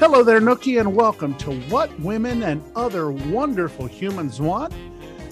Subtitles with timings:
[0.00, 4.74] Hello there, Nookie, and welcome to What Women and Other Wonderful Humans Want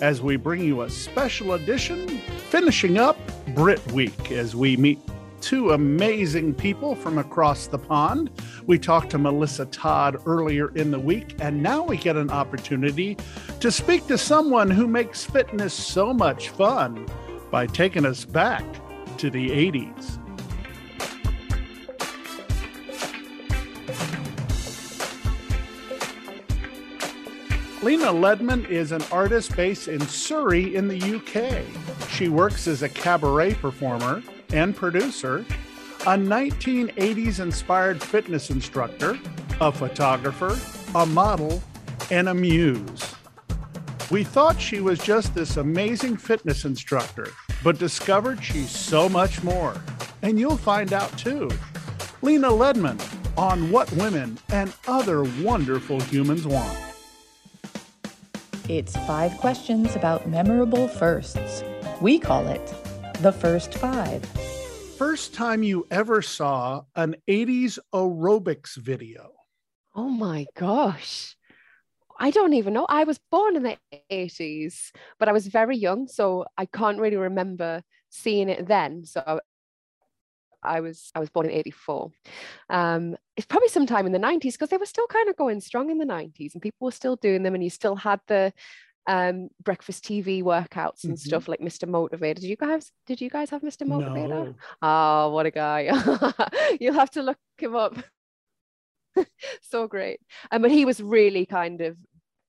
[0.00, 2.06] as we bring you a special edition
[2.48, 3.18] finishing up
[3.56, 5.00] Brit Week as we meet
[5.40, 8.30] two amazing people from across the pond.
[8.64, 13.16] We talked to Melissa Todd earlier in the week, and now we get an opportunity
[13.58, 17.04] to speak to someone who makes fitness so much fun
[17.50, 18.64] by taking us back
[19.18, 20.21] to the 80s.
[27.82, 31.64] Lena Lenman is an artist based in Surrey in the UK.
[32.08, 35.44] She works as a cabaret performer and producer,
[36.02, 39.18] a 1980s inspired fitness instructor,
[39.60, 40.56] a photographer,
[40.94, 41.60] a model,
[42.12, 43.16] and a muse.
[44.12, 47.30] We thought she was just this amazing fitness instructor,
[47.64, 49.74] but discovered she's so much more.
[50.22, 51.50] And you'll find out too.
[52.20, 53.00] Lena Lenman
[53.36, 56.91] on What Women and Other Wonderful Humans Want.
[58.68, 61.64] It's five questions about memorable firsts.
[62.00, 62.64] We call it
[63.18, 64.24] the first five.
[64.96, 69.32] First time you ever saw an 80s aerobics video?
[69.96, 71.36] Oh my gosh.
[72.20, 72.86] I don't even know.
[72.88, 73.78] I was born in the
[74.12, 79.04] 80s, but I was very young, so I can't really remember seeing it then.
[79.04, 79.40] So
[80.62, 82.10] I was I was born in 84.
[82.70, 85.90] Um, it's probably sometime in the 90s because they were still kind of going strong
[85.90, 88.52] in the 90s and people were still doing them and you still had the
[89.06, 91.28] um, breakfast TV workouts and mm-hmm.
[91.28, 91.88] stuff like Mr.
[91.88, 92.36] Motivator.
[92.36, 93.86] Did you guys did you guys have Mr.
[93.86, 94.28] Motivator?
[94.28, 94.54] No.
[94.80, 95.90] Oh, what a guy.
[96.80, 97.96] You'll have to look him up.
[99.62, 100.20] so great.
[100.50, 101.96] Um, but he was really kind of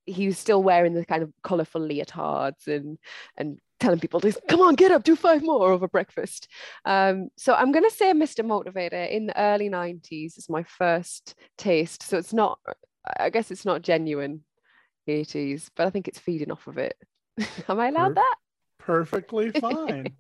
[0.06, 2.98] he was still wearing the kind of colorful leotards and
[3.38, 6.48] and telling people to come on, get up, do five more over breakfast.
[6.86, 8.44] Um, so I'm going to say Mr.
[8.46, 12.04] Motivator in the early 90s is my first taste.
[12.04, 12.60] So it's not,
[13.20, 14.46] I guess it's not genuine
[15.08, 16.96] 80s, but I think it's feeding off of it.
[17.68, 18.36] Am I allowed that?
[18.80, 20.16] Perfectly fine.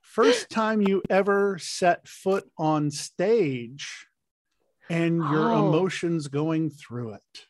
[0.00, 4.06] first time you ever set foot on stage
[4.88, 5.68] and your oh.
[5.68, 7.46] emotions going through it.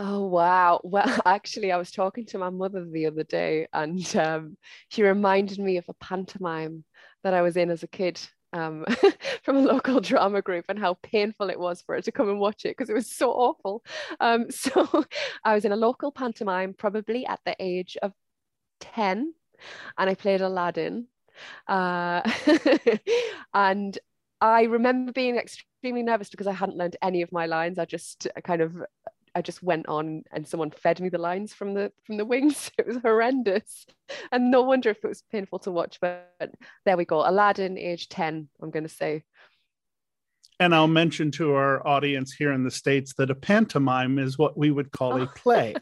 [0.00, 0.80] Oh wow!
[0.84, 4.56] Well, actually, I was talking to my mother the other day, and um,
[4.90, 6.84] she reminded me of a pantomime
[7.24, 8.20] that I was in as a kid
[8.52, 8.84] um,
[9.42, 12.38] from a local drama group, and how painful it was for her to come and
[12.38, 13.82] watch it because it was so awful.
[14.20, 15.04] Um, so
[15.44, 18.12] I was in a local pantomime, probably at the age of
[18.80, 19.34] ten,
[19.98, 21.08] and I played Aladdin,
[21.68, 22.22] uh,
[23.54, 23.98] and
[24.40, 27.78] I remember being extremely nervous because I hadn't learned any of my lines.
[27.78, 28.76] I just kind of
[29.38, 32.72] I just went on and someone fed me the lines from the from the wings.
[32.78, 33.86] It was horrendous.
[34.32, 36.34] And no wonder if it was painful to watch, but
[36.84, 37.20] there we go.
[37.20, 39.22] Aladdin, age 10, I'm gonna say.
[40.58, 44.58] And I'll mention to our audience here in the States that a pantomime is what
[44.58, 45.32] we would call a oh.
[45.36, 45.76] play.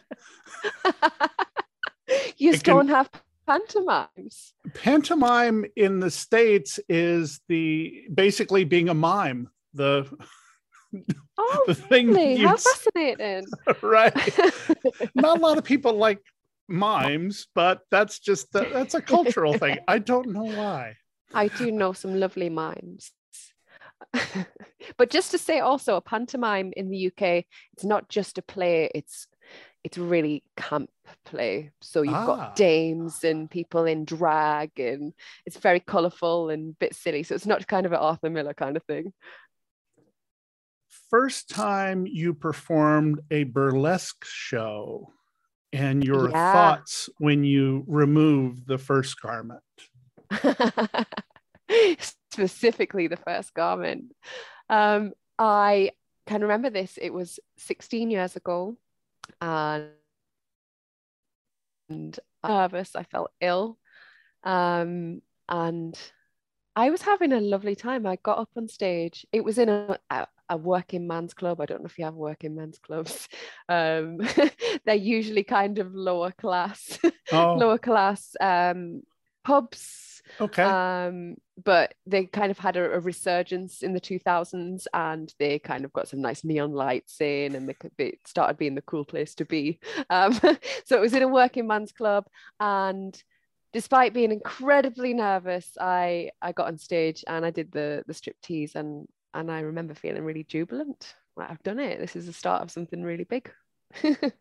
[2.37, 3.09] you just don't have
[3.49, 4.53] pantomimes.
[4.75, 9.49] Pantomime in the States is the basically being a mime.
[9.73, 10.07] The
[11.39, 12.37] Oh, the thing really?
[12.37, 13.47] How fascinating.
[13.83, 14.13] right.
[15.15, 16.21] Not a lot of people like
[16.69, 19.79] mimes, but that's just the, that's a cultural thing.
[19.89, 20.97] I don't know why.
[21.35, 23.13] I do know some lovely mimes.
[24.97, 28.91] but just to say also a pantomime in the UK, it's not just a play,
[28.95, 29.27] it's
[29.85, 30.91] it's really camp
[31.25, 31.71] play.
[31.81, 32.27] So you've Ah.
[32.27, 35.13] got dames and people in drag, and
[35.45, 37.23] it's very colourful and a bit silly.
[37.23, 39.13] So it's not kind of an Arthur Miller kind of thing.
[41.11, 45.13] First time you performed a burlesque show
[45.73, 46.53] and your Yeah.
[46.53, 49.63] thoughts when you removed the first garment.
[52.33, 54.15] Specifically, the first garment.
[54.69, 55.93] Um, I
[56.27, 56.99] can remember this.
[57.01, 58.77] It was 16 years ago,
[59.41, 59.91] and
[61.89, 62.97] and nervous.
[62.97, 63.79] I felt ill,
[64.43, 65.99] um, and
[66.75, 68.07] I was having a lovely time.
[68.07, 69.25] I got up on stage.
[69.33, 69.99] It was in a,
[70.49, 71.61] a, working man's club.
[71.61, 73.29] I don't know if you have working men's clubs.
[73.69, 74.19] Um,
[74.85, 76.99] they're usually kind of lower class,
[77.33, 79.03] Oh, lower class um,
[79.45, 80.23] pubs.
[80.41, 80.63] okay.
[80.63, 85.85] Um, but they kind of had a, a resurgence in the 2000s and they kind
[85.85, 89.35] of got some nice neon lights in and they, be, started being the cool place
[89.37, 89.81] to be.
[90.11, 90.33] Um,
[90.85, 92.27] so it was in a working man's club
[92.61, 93.21] and
[93.73, 98.37] despite being incredibly nervous, I, I got on stage and I did the, the strip
[98.43, 101.15] tease and, and I remember feeling really jubilant.
[101.37, 101.99] Like, I've done it.
[101.99, 103.51] This is the start of something really big.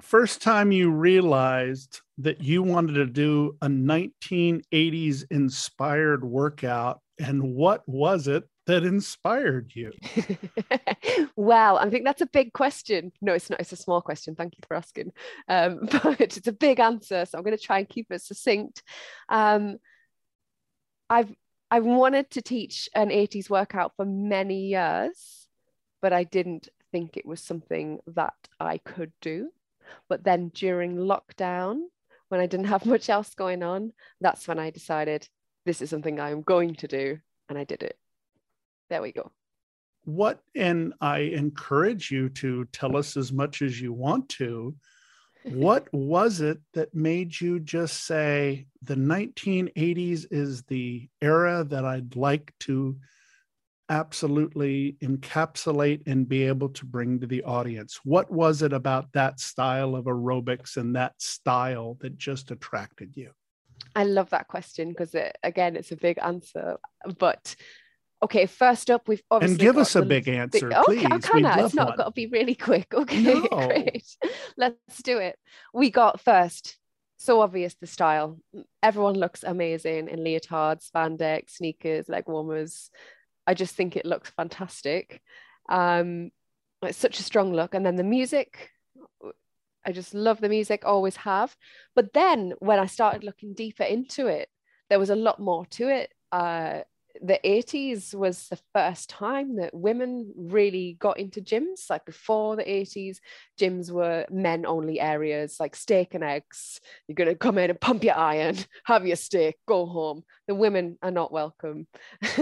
[0.00, 7.82] First time you realized that you wanted to do a 1980s inspired workout, and what
[7.88, 9.90] was it that inspired you?
[11.36, 13.12] well, I think that's a big question.
[13.20, 13.60] No, it's not.
[13.60, 14.36] It's a small question.
[14.36, 15.12] Thank you for asking.
[15.48, 18.82] Um, but it's a big answer, so I'm going to try and keep it succinct.
[19.28, 19.78] Um,
[21.10, 21.34] I've
[21.70, 25.48] I've wanted to teach an 80s workout for many years,
[26.00, 29.50] but I didn't think it was something that I could do.
[30.08, 31.80] But then during lockdown,
[32.28, 35.28] when I didn't have much else going on, that's when I decided
[35.66, 37.18] this is something I'm going to do,
[37.48, 37.98] and I did it.
[38.88, 39.30] There we go.
[40.04, 44.74] What, and I encourage you to tell us as much as you want to.
[45.50, 52.16] What was it that made you just say the 1980s is the era that I'd
[52.16, 52.96] like to
[53.88, 58.00] absolutely encapsulate and be able to bring to the audience?
[58.04, 63.30] What was it about that style of aerobics and that style that just attracted you?
[63.96, 66.76] I love that question because it, again, it's a big answer.
[67.18, 67.56] But
[68.22, 71.02] okay, first up, we've obviously And give us a big answer, okay, please.
[71.04, 71.64] how We'd can I?
[71.64, 72.88] It's not got to be really quick.
[72.94, 73.40] Okay, No.
[73.48, 74.04] great.
[74.56, 75.38] Let's do it.
[75.72, 76.76] We got first.
[77.20, 78.38] So obvious the style.
[78.82, 82.90] Everyone looks amazing in leotards, spandex, sneakers, leg warmers.
[83.46, 85.20] I just think it looks fantastic.
[85.68, 86.30] Um,
[86.82, 87.74] it's such a strong look.
[87.74, 88.70] And then the music,
[89.84, 91.56] I just love the music, always have.
[91.96, 94.48] But then when I started looking deeper into it,
[94.88, 96.12] there was a lot more to it.
[96.30, 96.80] Uh,
[97.22, 101.90] the 80s was the first time that women really got into gyms.
[101.90, 103.18] Like before the 80s,
[103.60, 106.80] gyms were men only areas like steak and eggs.
[107.06, 110.24] You're going to come in and pump your iron, have your steak, go home.
[110.46, 111.86] The women are not welcome.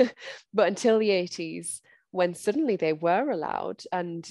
[0.55, 1.81] but until the 80s,
[2.11, 4.29] when suddenly they were allowed, and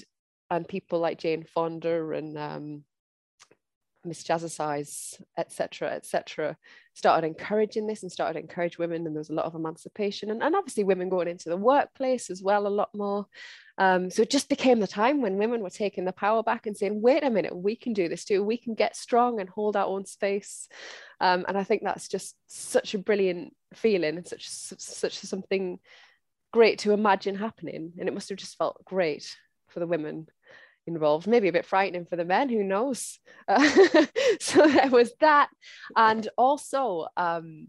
[0.50, 2.84] and people like Jane Fonda and um,
[4.04, 6.56] Miss Jazzercise, etc., etc.,
[6.96, 10.42] started encouraging this and started encourage women, and there was a lot of emancipation, and,
[10.42, 13.26] and obviously women going into the workplace as well, a lot more.
[13.76, 16.74] Um, so it just became the time when women were taking the power back and
[16.74, 18.42] saying, "Wait a minute, we can do this too.
[18.42, 20.68] We can get strong and hold our own space."
[21.20, 25.78] Um, and I think that's just such a brilliant feeling and such such something
[26.50, 29.36] great to imagine happening, and it must have just felt great
[29.68, 30.28] for the women
[30.86, 33.68] involved maybe a bit frightening for the men who knows uh,
[34.40, 35.48] so there was that
[35.96, 37.68] and also um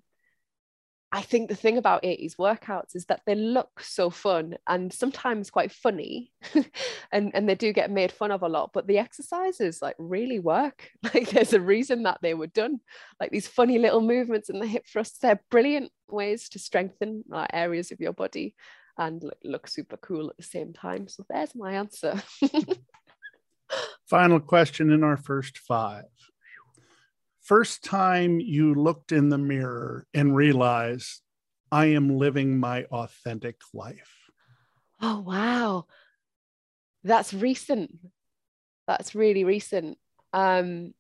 [1.12, 5.50] I think the thing about 80s workouts is that they look so fun and sometimes
[5.50, 6.33] quite funny
[7.13, 10.39] and, and they do get made fun of a lot, but the exercises like really
[10.39, 10.89] work.
[11.13, 12.81] Like there's a reason that they were done.
[13.21, 17.47] Like these funny little movements and the hip thrusts, they're brilliant ways to strengthen uh,
[17.53, 18.53] areas of your body
[18.97, 21.07] and look, look super cool at the same time.
[21.07, 22.21] So there's my answer.
[24.07, 26.05] Final question in our first five.
[27.41, 31.21] First time you looked in the mirror and realized,
[31.71, 34.31] I am living my authentic life.
[35.01, 35.85] Oh, wow.
[37.03, 37.97] That's recent.
[38.87, 39.97] That's really recent.
[40.31, 40.93] Um,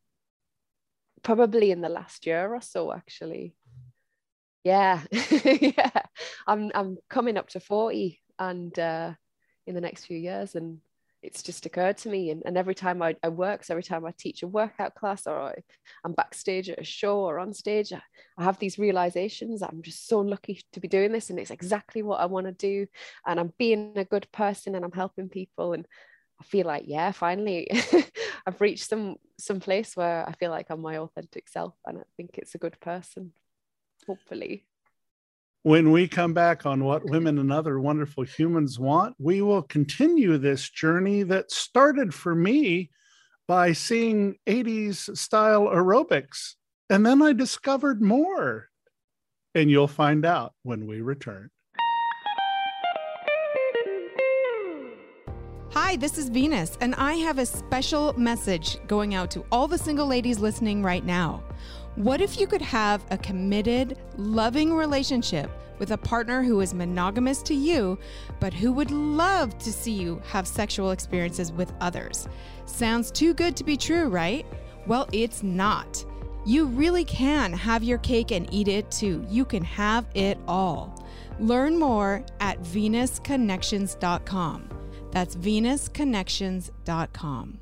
[1.23, 3.55] probably in the last year or so, actually.
[4.65, 5.01] Yeah.
[5.11, 6.01] yeah.
[6.45, 9.13] I'm I'm coming up to 40 and uh,
[9.65, 10.79] in the next few years and
[11.21, 14.05] it's just occurred to me and, and every time I, I work so every time
[14.05, 15.55] I teach a workout class or I,
[16.03, 18.01] I'm backstage at a show or on stage I,
[18.37, 22.03] I have these realizations I'm just so lucky to be doing this and it's exactly
[22.03, 22.87] what I want to do
[23.25, 25.87] and I'm being a good person and I'm helping people and
[26.39, 27.69] I feel like yeah finally
[28.45, 32.03] I've reached some some place where I feel like I'm my authentic self and I
[32.15, 33.31] think it's a good person
[34.05, 34.65] hopefully
[35.67, 40.37] when we come back on what women and other wonderful humans want we will continue
[40.37, 42.89] this journey that started for me
[43.49, 46.53] by seeing 80s style aerobics
[46.89, 48.69] and then I discovered more
[49.55, 51.49] and you'll find out when we return
[55.71, 59.77] Hi, this is Venus, and I have a special message going out to all the
[59.77, 61.43] single ladies listening right now.
[61.97, 65.49] What if you could have a committed, loving relationship
[65.79, 67.97] with a partner who is monogamous to you,
[68.39, 72.27] but who would love to see you have sexual experiences with others?
[72.65, 74.45] Sounds too good to be true, right?
[74.85, 76.05] Well, it's not.
[76.45, 79.25] You really can have your cake and eat it too.
[79.27, 81.03] You can have it all.
[81.39, 84.69] Learn more at venusconnections.com.
[85.09, 87.59] That's venusconnections.com.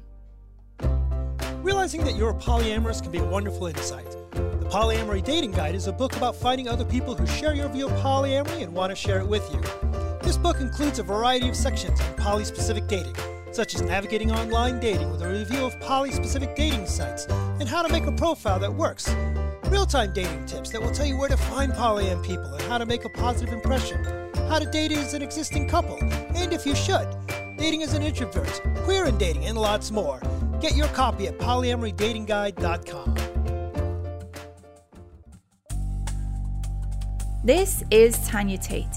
[1.63, 4.14] Realizing that you're polyamorous can be a wonderful insight.
[4.65, 7.85] The Polyamory Dating Guide is a book about finding other people who share your view
[7.85, 9.61] of polyamory and want to share it with you.
[10.23, 13.15] This book includes a variety of sections on poly specific dating,
[13.51, 17.27] such as navigating online dating with a review of poly specific dating sites
[17.59, 19.07] and how to make a profile that works,
[19.67, 22.79] real time dating tips that will tell you where to find polyam people and how
[22.79, 24.03] to make a positive impression,
[24.49, 27.07] how to date as an existing couple, and if you should,
[27.55, 30.19] dating as an introvert, queer in dating, and lots more.
[30.59, 33.34] Get your copy at polyamorydatingguide.com.
[37.45, 38.87] This is Tanya Tate.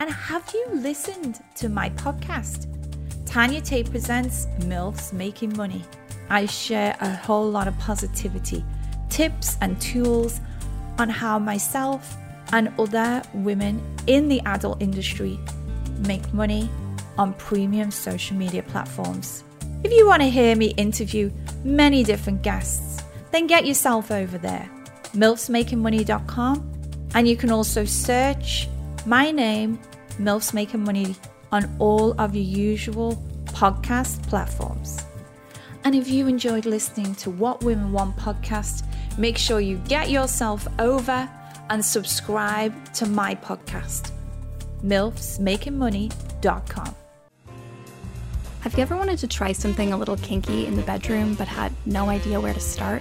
[0.00, 2.66] And have you listened to my podcast?
[3.26, 5.84] Tanya Tate presents MILFs Making Money.
[6.30, 8.64] I share a whole lot of positivity,
[9.10, 10.40] tips, and tools
[10.98, 12.16] on how myself
[12.52, 15.38] and other women in the adult industry
[16.06, 16.70] make money
[17.18, 19.44] on premium social media platforms.
[19.84, 21.30] If you want to hear me interview
[21.64, 24.70] many different guests, then get yourself over there,
[25.12, 26.75] milfsmakingmoney.com,
[27.16, 28.68] and you can also search
[29.06, 29.78] my name,
[30.18, 31.16] MILFs Making Money,
[31.50, 35.02] on all of your usual podcast platforms.
[35.84, 38.84] And if you enjoyed listening to What Women Want podcast,
[39.18, 41.26] make sure you get yourself over
[41.70, 44.12] and subscribe to my podcast,
[44.84, 46.94] milfsmakingmoney.com.
[48.60, 51.72] Have you ever wanted to try something a little kinky in the bedroom but had
[51.86, 53.00] no idea where to start?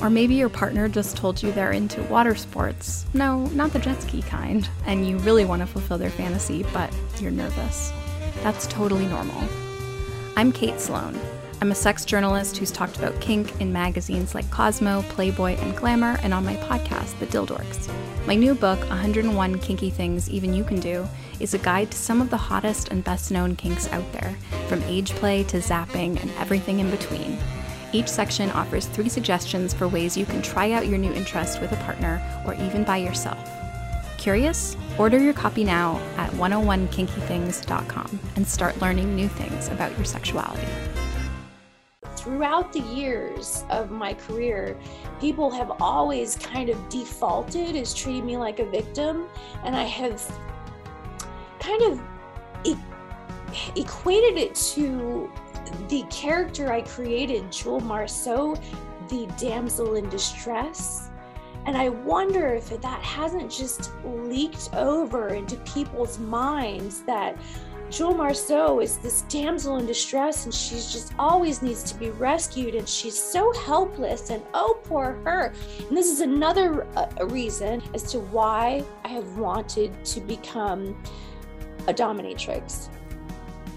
[0.00, 3.06] Or maybe your partner just told you they're into water sports.
[3.14, 6.92] No, not the jet ski kind, and you really want to fulfill their fantasy, but
[7.20, 7.92] you're nervous.
[8.42, 9.48] That's totally normal.
[10.36, 11.18] I'm Kate Sloan.
[11.60, 16.18] I'm a sex journalist who's talked about kink in magazines like Cosmo, Playboy, and Glamour,
[16.24, 17.88] and on my podcast, The Dildorks.
[18.26, 21.06] My new book, 101 Kinky Things Even You Can Do,
[21.38, 24.34] is a guide to some of the hottest and best known kinks out there,
[24.66, 27.38] from age play to zapping and everything in between.
[27.92, 31.72] Each section offers three suggestions for ways you can try out your new interest with
[31.72, 33.38] a partner or even by yourself.
[34.18, 34.76] Curious?
[34.98, 40.66] Order your copy now at 101kinkythings.com and start learning new things about your sexuality
[42.22, 44.78] throughout the years of my career,
[45.20, 49.26] people have always kind of defaulted as treating me like a victim.
[49.64, 50.22] And I have
[51.58, 52.00] kind of
[52.64, 52.76] e-
[53.74, 55.30] equated it to
[55.88, 58.56] the character I created, Jewel Marceau,
[59.08, 61.10] the damsel in distress.
[61.66, 67.36] And I wonder if that hasn't just leaked over into people's minds that
[67.92, 72.74] Jewel Marceau is this damsel in distress and she's just always needs to be rescued
[72.74, 75.52] and she's so helpless and oh, poor her.
[75.88, 80.96] And this is another uh, reason as to why I have wanted to become
[81.86, 82.88] a dominatrix.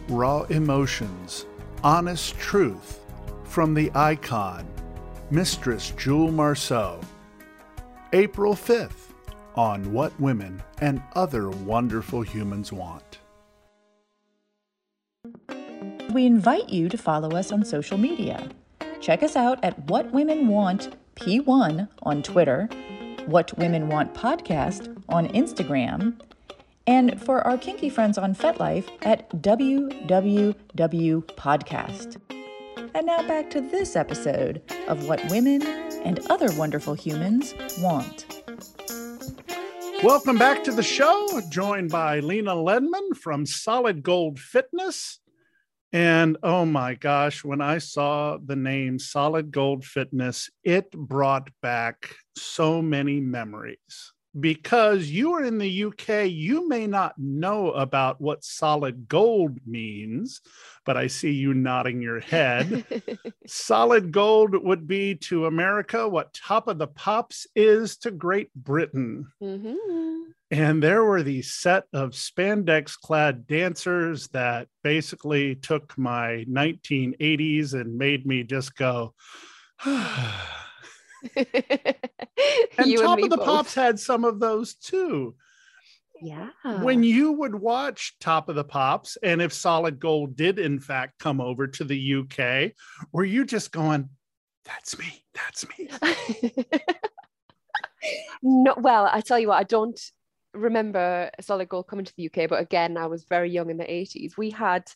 [0.07, 1.45] Raw emotions,
[1.84, 3.00] honest truth
[3.44, 4.67] from the icon,
[5.32, 7.00] Mistress Jewel Marceau.
[8.13, 9.13] April 5th
[9.55, 13.20] on What Women and Other Wonderful Humans Want.
[16.13, 18.50] We invite you to follow us on social media.
[19.01, 22.70] Check us out at What Women Want P1 on Twitter,
[23.25, 26.20] What Women Want Podcast on Instagram,
[26.88, 30.56] and for our kinky friends on FetLife at WWW
[31.36, 32.18] Podcast.
[32.94, 35.63] And now back to this episode of What Women
[36.06, 38.25] and Other Wonderful Humans Want.
[40.04, 45.20] Welcome back to the show, joined by Lena Lenman from Solid Gold Fitness.
[45.92, 52.15] And oh my gosh, when I saw the name Solid Gold Fitness, it brought back
[52.36, 58.44] so many memories because you are in the UK, you may not know about what
[58.44, 60.42] solid gold means,
[60.86, 62.86] but I see you nodding your head.
[63.48, 69.27] solid gold would be to America what Top of the Pops is to Great Britain.
[69.42, 69.75] Mhm.
[70.51, 77.98] And there were these set of spandex clad dancers that basically took my 1980s and
[77.98, 79.13] made me just go,
[82.77, 83.46] and Top me of the both.
[83.46, 85.36] Pops had some of those too.
[86.22, 86.50] Yeah.
[86.82, 91.20] When you would watch Top of the Pops, and if Solid Gold did in fact
[91.20, 92.72] come over to the UK,
[93.12, 94.10] were you just going,
[94.63, 95.89] that's me, that's me?
[98.41, 100.00] no, well, I tell you what, I don't
[100.53, 103.84] remember Solid Gold coming to the UK, but again, I was very young in the
[103.84, 104.38] 80s.
[104.38, 104.89] We had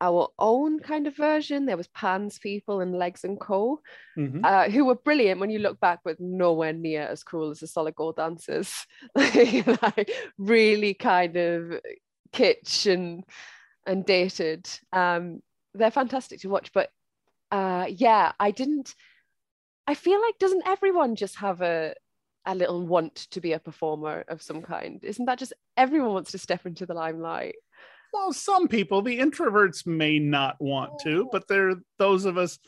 [0.00, 1.66] our own kind of version.
[1.66, 3.80] There was Pans People and Legs and Co.
[4.16, 4.44] Mhm.
[4.44, 7.66] uh, who were brilliant when you look back, but nowhere near as cool as the
[7.66, 8.86] Solid Gold dancers.
[9.14, 11.80] like, really kind of
[12.32, 13.24] kitsch and
[13.86, 14.68] and dated.
[14.92, 15.42] Um,
[15.74, 16.90] they're fantastic to watch, but
[17.50, 18.94] uh, yeah, I didn't.
[19.86, 21.94] I feel like doesn't everyone just have a
[22.44, 25.02] a little want to be a performer of some kind?
[25.02, 27.56] Isn't that just everyone wants to step into the limelight?
[28.12, 32.58] Well, some people, the introverts may not want to, but there are those of us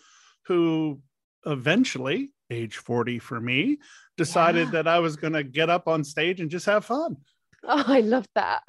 [0.47, 1.01] who
[1.47, 3.79] eventually, age 40 for me,
[4.17, 4.71] decided Yeah.
[4.73, 7.17] that I was going to get up on stage and just have fun.
[7.65, 8.63] Oh, I love that.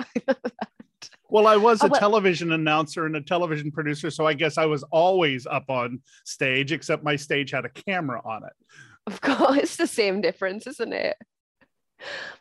[1.29, 4.57] Well, I was Oh, a well- television announcer and a television producer, so I guess
[4.57, 8.53] I was always up on stage, except my stage had a camera on it.
[9.07, 11.17] Of course, it's the same difference, isn't it?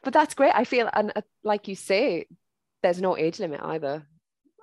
[0.03, 0.53] But that's great.
[0.55, 2.27] I feel, and uh, like you say,
[2.83, 4.07] there's no age limit either.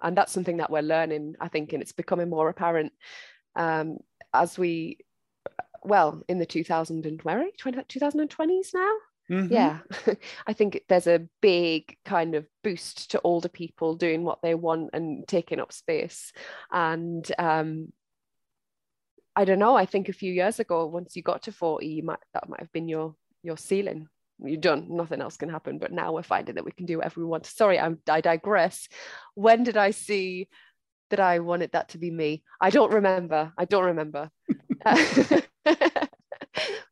[0.01, 2.93] And that's something that we're learning, I think, and it's becoming more apparent
[3.55, 3.97] um,
[4.33, 4.99] as we,
[5.83, 7.51] well, in the 2000 and where are we?
[7.57, 8.93] 20, 2020s now?
[9.29, 9.51] Mhm.
[9.51, 9.79] Yeah.
[10.47, 14.91] I think there's a big kind of boost to older people doing what they want
[14.93, 16.31] and taking up space.
[16.71, 17.91] And um,
[19.35, 19.75] I don't know.
[19.75, 22.59] I think a few years ago, once you got to 40, you might that might
[22.59, 24.07] have been your your ceiling.
[24.43, 24.87] You're done.
[24.89, 25.79] Nothing else can happen.
[25.79, 27.45] But now we're finding that we can do whatever we want.
[27.45, 28.87] Sorry, I'm, I digress.
[29.35, 30.47] When did I see
[31.09, 32.43] that I wanted that to be me?
[32.61, 33.53] I don't remember.
[33.57, 34.29] I don't remember.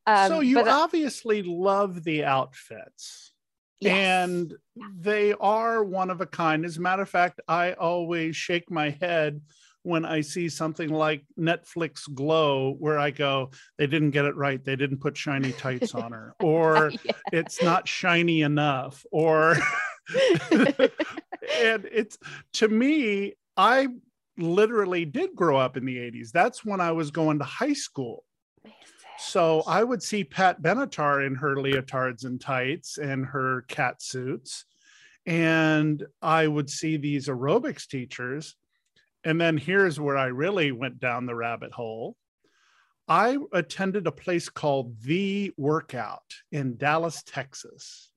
[0.06, 3.32] Um, so you uh, obviously love the outfits.
[3.80, 3.96] yes.
[3.96, 4.54] and
[4.96, 6.64] they are one of a kind.
[6.64, 9.40] As a matter of fact, I always shake my head
[9.86, 14.62] when I see something like Netflix Glow, where I go, they didn't get it right.
[14.62, 17.12] They didn't put shiny tights on her, or Yeah.
[17.32, 19.56] it's not shiny enough, or
[20.50, 22.18] and it's
[22.54, 23.86] to me, I
[24.36, 26.32] literally did grow up in the 80s.
[26.32, 28.24] That's when I was going to high school.
[29.18, 34.64] So I would see Pat Benatar in her leotards and tights and her cat suits.
[35.26, 38.56] And I would see these aerobics teachers.
[39.24, 42.16] And then here's where I really went down the rabbit hole.
[43.08, 48.10] I attended a place called The Workout in Dallas, Texas.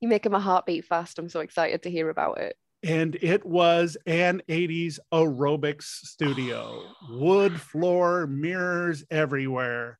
[0.00, 1.18] You're making my heart beat fast.
[1.18, 2.56] I'm so excited to hear about it.
[2.84, 9.98] and it was an 80s aerobics studio wood floor mirrors everywhere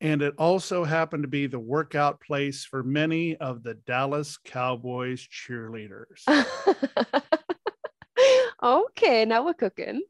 [0.00, 5.26] and it also happened to be the workout place for many of the dallas cowboys
[5.28, 6.22] cheerleaders
[8.62, 10.02] okay, now we're cooking.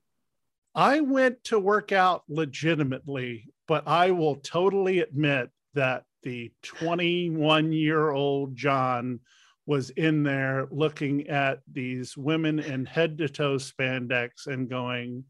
[0.74, 8.10] i went to work out legitimately but i will totally admit that the 21 year
[8.10, 9.20] old john
[9.68, 15.24] was in there looking at these women in head to toe spandex and going,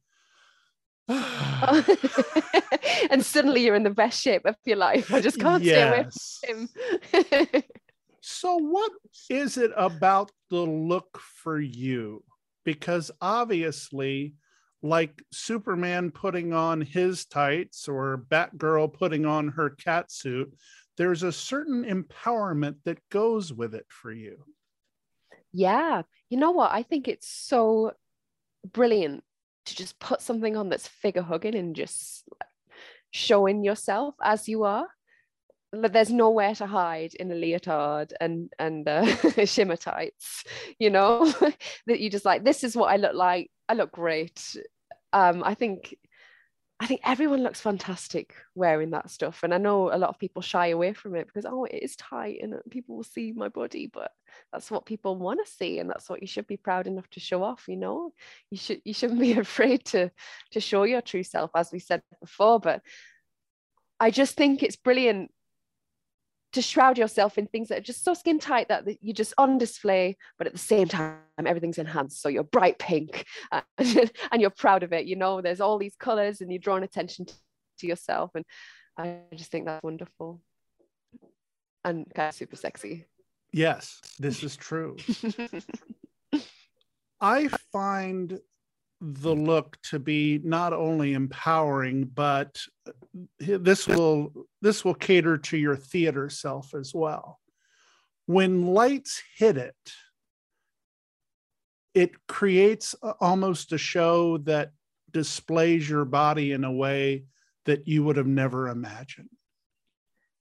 [1.09, 1.27] and
[3.21, 5.13] suddenly you're in the best shape of your life.
[5.13, 6.07] I just can't stay away
[6.47, 6.69] from
[7.51, 7.63] him.
[8.21, 8.93] So, what
[9.31, 12.23] is it about the look for you?
[12.65, 14.35] Because obviously,
[14.83, 20.53] like Superman putting on his tights or Batgirl putting on her cat suit,
[20.97, 24.45] there's a certain empowerment that goes with it for you.
[25.53, 26.73] yeah, you know what?
[26.73, 27.93] I think it's so
[28.73, 29.25] brilliant
[29.67, 32.25] to just put something on that's figure hugging and just
[33.11, 34.87] showing yourself as you are.
[35.73, 39.05] Like, There's nowhere to hide in a leotard and and uh,
[39.45, 40.45] shimmer tights,
[40.79, 41.33] you know.
[41.87, 43.51] that you just like this is what I look like.
[43.69, 44.57] I look great.
[45.13, 45.95] Um, I think
[46.81, 49.43] I think everyone looks fantastic wearing that stuff.
[49.43, 51.97] And I know a lot of people shy away from it because, oh, it is
[51.97, 54.13] tight and people will see my body, but
[54.53, 55.81] that's what people want to see.
[55.81, 58.13] And that's what you should be proud enough to show off, you know?
[58.51, 60.13] You should you shouldn't be afraid to
[60.53, 62.61] to show your true self, as we said before.
[62.61, 62.83] But
[63.99, 65.33] I just think it's brilliant
[66.53, 69.59] to shroud yourself in things that are just so skin tight that you're just on
[69.59, 72.23] display, but at the same time, everything's enhanced.
[72.23, 75.07] So you're bright pink uh, and you're proud of it.
[75.07, 78.31] You know, there's all these colors and you're drawing attention to yourself.
[78.35, 78.45] And
[78.97, 80.41] I just think that's wonderful
[81.85, 83.07] and kind of super sexy.
[83.53, 84.97] Yes, this is true.
[87.21, 88.39] I find
[89.01, 92.93] the look to be not only empowering but uh,
[93.39, 97.39] this will this will cater to your theater self as well.
[98.27, 99.77] When lights hit it
[101.95, 104.73] it creates almost a show that
[105.11, 107.25] displays your body in a way
[107.65, 109.31] that you would have never imagined.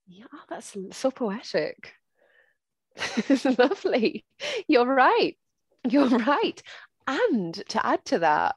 [0.07, 1.93] Yeah that's so poetic.
[3.29, 4.25] It's lovely.
[4.67, 5.37] You're right.
[5.87, 6.61] You're right
[7.07, 8.55] and to add to that,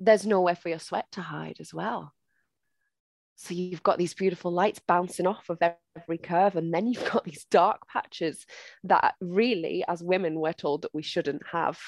[0.00, 2.12] there's nowhere for your sweat to hide as well.
[3.36, 5.58] So you've got these beautiful lights bouncing off of
[5.96, 8.44] every curve, and then you've got these dark patches
[8.84, 11.78] that really, as women, we're told that we shouldn't have.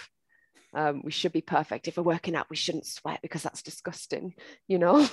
[0.73, 1.89] Um, we should be perfect.
[1.89, 4.35] If we're working out, we shouldn't sweat because that's disgusting,
[4.69, 5.09] you know.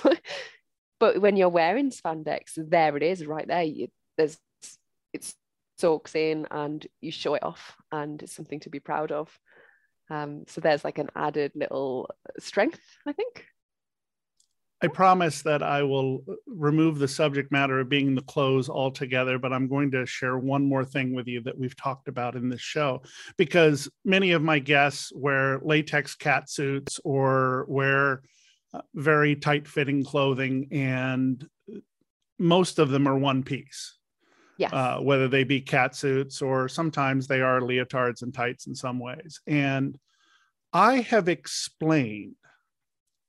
[1.00, 3.64] but when you're wearing spandex, there it is, right there.
[3.64, 4.38] You, there's
[5.12, 5.34] it
[5.78, 9.36] soaks in, and you show it off, and it's something to be proud of.
[10.10, 13.44] Um, so there's like an added little strength, I think.
[14.80, 19.52] I promise that I will remove the subject matter of being the clothes altogether, but
[19.52, 22.60] I'm going to share one more thing with you that we've talked about in this
[22.60, 23.02] show
[23.36, 28.22] because many of my guests wear latex cat suits or wear
[28.72, 31.48] uh, very tight fitting clothing, and
[32.38, 33.97] most of them are one piece.
[34.58, 34.72] Yes.
[34.72, 38.98] Uh, whether they be cat suits or sometimes they are leotards and tights in some
[38.98, 39.40] ways.
[39.46, 39.96] And
[40.72, 42.34] I have explained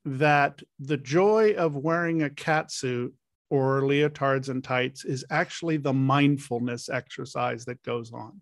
[0.05, 3.13] that the joy of wearing a cat suit
[3.51, 8.41] or leotards and tights is actually the mindfulness exercise that goes on.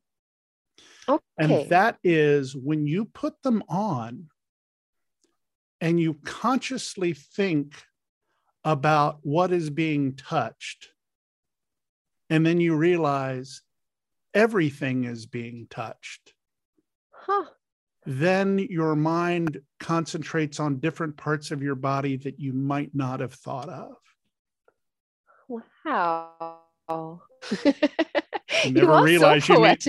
[1.10, 1.24] Okay.
[1.38, 4.28] And that is when you put them on
[5.82, 7.82] and you consciously think
[8.64, 10.90] about what is being touched
[12.30, 13.62] and then you realize
[14.34, 16.34] everything is being touched.
[17.12, 17.46] Huh.
[18.06, 23.34] Then your mind concentrates on different parts of your body that you might not have
[23.34, 23.96] thought of.
[25.50, 27.22] Wow.
[28.64, 29.86] You never you realize so you meet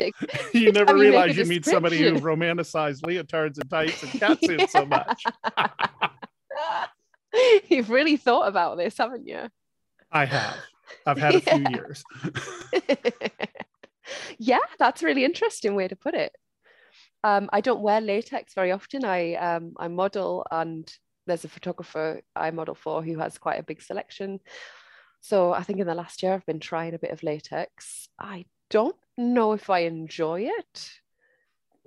[0.52, 5.22] you never realize you meet somebody who romanticized leotards and tights and catsuits so much.
[7.68, 9.48] You've really thought about this, haven't you?
[10.10, 10.56] I have.
[11.06, 12.04] I've had a few years.
[14.38, 16.32] yeah, that's a really interesting way to put it.
[17.24, 19.04] Um, I don't wear latex very often.
[19.04, 20.90] I um, I model, and
[21.26, 24.40] there's a photographer I model for who has quite a big selection.
[25.20, 28.08] So I think in the last year I've been trying a bit of latex.
[28.18, 30.90] I don't know if I enjoy it.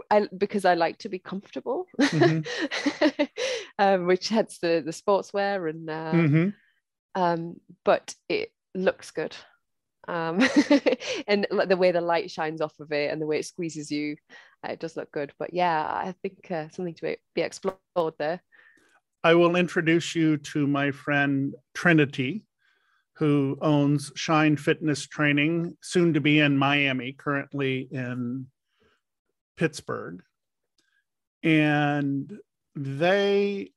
[0.09, 3.29] I, because I like to be comfortable, Mhm.
[3.79, 6.53] um, which heads the the sportswear and uh, Mhm.
[7.15, 9.35] um, but it looks good.
[10.07, 10.41] Um,
[11.27, 14.15] and the way the light shines off of it and the way it squeezes you,
[14.65, 15.31] uh, it does look good.
[15.37, 18.41] But yeah, I think uh, something to be explored there.
[19.23, 22.45] I will introduce you to my friend Trinity,
[23.17, 28.47] who owns Shine Fitness Training, soon to be in Miami, currently in
[29.57, 30.23] Pittsburgh.
[31.43, 32.33] And
[32.75, 33.73] they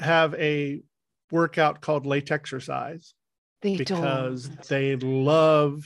[0.00, 0.82] have a
[1.30, 3.14] workout called Latex Exercise
[3.62, 4.68] They because don't.
[4.68, 5.84] they love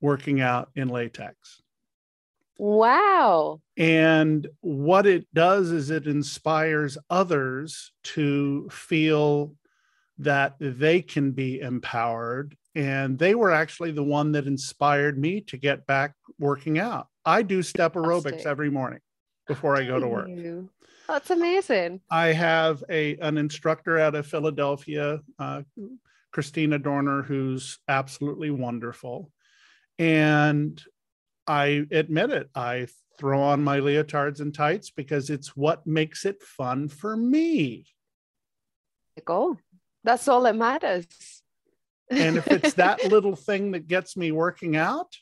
[0.00, 1.60] working out in latex.
[2.58, 3.60] Wow.
[3.76, 9.54] And what it does is it inspires others to feel
[10.18, 12.56] that they can be empowered.
[12.74, 17.06] And they were actually the one that inspired me to get back working out.
[17.24, 19.00] I do step aerobics every morning
[19.46, 20.28] before I go to work.
[21.06, 22.00] That's amazing.
[22.10, 25.62] I have a an instructor out of Philadelphia, uh,
[26.32, 29.30] Christina Dorner, who's absolutely wonderful.
[29.98, 30.82] And
[31.46, 32.88] I admit it, I
[33.18, 37.86] throw on my leotards and tights because it's what makes it fun for me.
[39.24, 39.34] Go.
[39.34, 39.56] Oh,
[40.04, 41.06] that's all that matters.
[42.10, 45.16] And if it's that little thing that gets me working out,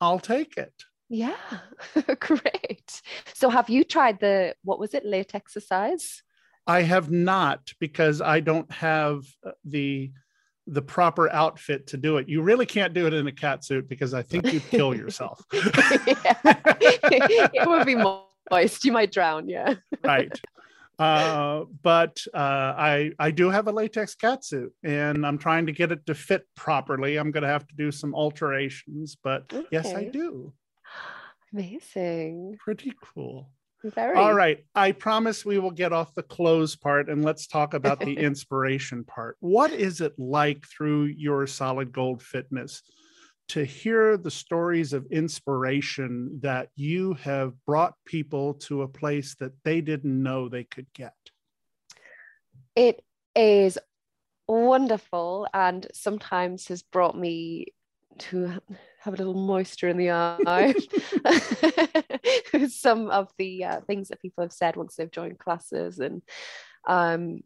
[0.00, 0.72] I'll take it.
[1.08, 1.36] Yeah,
[2.20, 3.02] great.
[3.34, 6.22] So, have you tried the what was it, late exercise?
[6.66, 10.12] I have not because I don't have uh, the
[10.68, 12.28] the proper outfit to do it.
[12.28, 15.44] You really can't do it in a cat suit because I think you'd kill yourself.
[15.52, 16.08] it
[17.68, 18.84] would be moist.
[18.84, 19.48] You might drown.
[19.48, 19.74] Yeah.
[20.04, 20.40] right.
[21.00, 22.36] uh, but uh,
[22.76, 26.14] I I do have a latex cat suit, and I'm trying to get it to
[26.14, 27.16] fit properly.
[27.16, 29.66] I'm going to have to do some alterations, but okay.
[29.72, 30.52] yes, I do.
[31.52, 32.56] Amazing.
[32.60, 33.50] Pretty cool.
[33.84, 34.16] Very.
[34.16, 34.64] All right.
[34.74, 39.04] I promise we will get off the close part and let's talk about the inspiration
[39.04, 39.36] part.
[39.40, 42.82] What is it like through your solid gold fitness
[43.48, 49.52] to hear the stories of inspiration that you have brought people to a place that
[49.64, 51.14] they didn't know they could get?
[52.76, 53.78] It is
[54.46, 57.66] wonderful and sometimes has brought me
[58.18, 58.60] to
[59.02, 60.74] have a little moisture in the eye
[62.68, 66.22] some of the uh, things that people have said once they've joined classes and
[66.88, 67.40] um,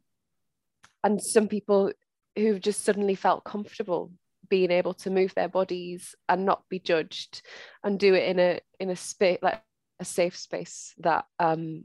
[1.04, 1.92] and some people
[2.36, 4.10] who've just suddenly felt comfortable
[4.48, 7.42] being able to move their bodies and not be judged
[7.82, 9.62] and do it in a in a space like
[9.98, 11.84] a safe space that um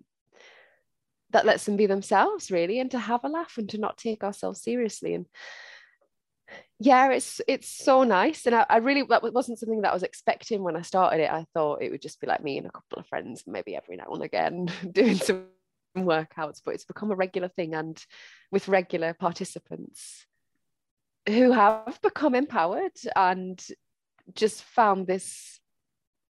[1.31, 4.23] that lets them be themselves really and to have a laugh and to not take
[4.23, 5.13] ourselves seriously.
[5.13, 5.25] And
[6.81, 10.01] yeah it's it's so nice and I, I, really that wasn't something that I was
[10.01, 11.29] expecting when I started it.
[11.29, 13.97] I thought it would just be like me and a couple of friends maybe every
[13.97, 15.45] now and again doing some
[15.95, 18.03] workouts but it's become a regular thing and
[18.51, 20.25] with regular participants
[21.27, 23.63] who have become empowered and
[24.33, 25.59] just found this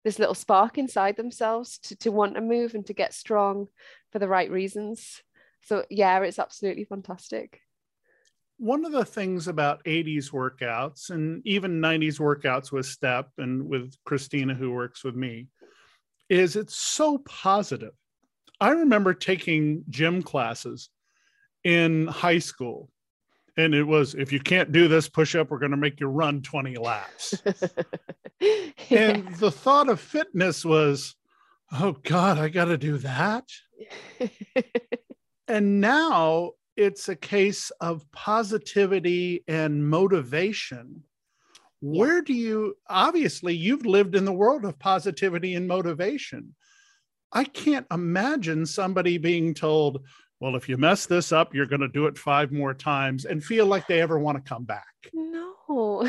[0.04, 3.66] this little spark inside themselves to, to want to move and to get strong
[4.12, 5.22] for the right reasons.
[5.60, 7.60] So yeah it's absolutely fantastic
[8.58, 13.94] one of the things about 80s workouts and even 90s workouts with step and with
[14.04, 15.46] christina who works with me
[16.28, 17.94] is it's so positive.
[18.60, 20.90] I remember taking gym classes
[21.64, 22.90] in high school
[23.56, 26.06] and it was if you can't do this push up we're going to make you
[26.08, 27.34] run 20 laps.
[28.88, 29.10] Yeah.
[29.10, 31.16] and the thought of fitness was
[31.72, 33.48] oh god i got to do that?
[35.48, 41.02] And now it's a case of positivity and motivation
[41.82, 42.00] yeah.
[42.00, 46.54] where do you obviously you've lived in the world of positivity and motivation
[47.32, 50.00] i can't imagine somebody being told
[50.40, 53.42] well, if you mess this up, you're going to do it five more times and
[53.42, 54.86] feel like they ever want to come back.
[55.12, 56.08] No.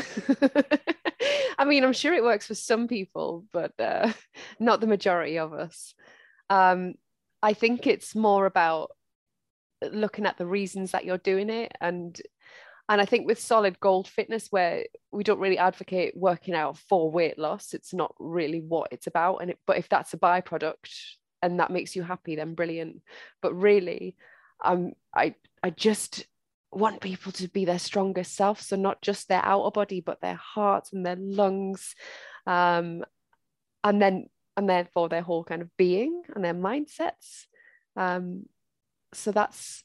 [1.58, 4.12] I mean, I'm sure it works for some people, but uh,
[4.60, 5.94] not the majority of us.
[6.48, 6.94] Um,
[7.42, 8.90] I think it's more about
[9.82, 11.72] looking at the reasons that you're doing it.
[11.80, 12.20] And
[12.88, 17.08] and I think with solid gold fitness where we don't really advocate working out for
[17.08, 19.38] weight loss it's not really what it's about.
[19.38, 20.90] And it, but if that's a byproduct
[21.40, 23.02] and that makes you happy then brilliant.
[23.42, 24.16] But really
[24.62, 26.26] um i i just
[26.72, 28.60] want people to be their strongest self.
[28.60, 31.94] So not just their outer body but their hearts and their lungs
[32.46, 33.04] um
[33.84, 37.46] and then and therefore their whole kind of being and their mindsets.
[37.96, 38.46] Um
[39.12, 39.84] so that's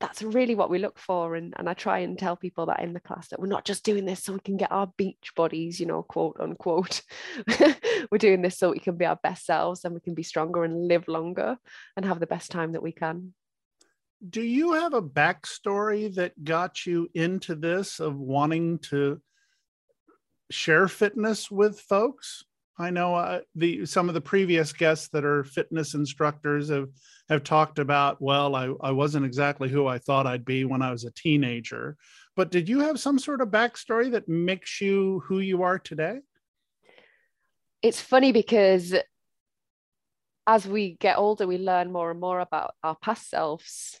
[0.00, 1.34] that's really what we look for.
[1.34, 3.84] And, and i try and tell people that in the class that we're not just
[3.84, 7.02] doing this so we can get our beach bodies you know quote unquote.
[8.10, 10.64] We're doing this so we can be our best selves and we can be stronger
[10.64, 11.56] and live longer
[11.96, 13.34] and have the best time that we can.
[14.28, 19.20] Do you have a backstory that got you into this of wanting to
[20.50, 22.44] share fitness with folks
[22.78, 26.88] I know uh, the some of the previous guests that are fitness instructors have
[27.28, 28.22] have talked about.
[28.22, 31.96] Well, I, I wasn't exactly who I thought I'd be when I was a teenager,
[32.36, 36.20] but did you have some sort of backstory that makes you who you are today?
[37.82, 38.94] It's funny because
[40.46, 44.00] as we get older, we learn more and more about our past selves,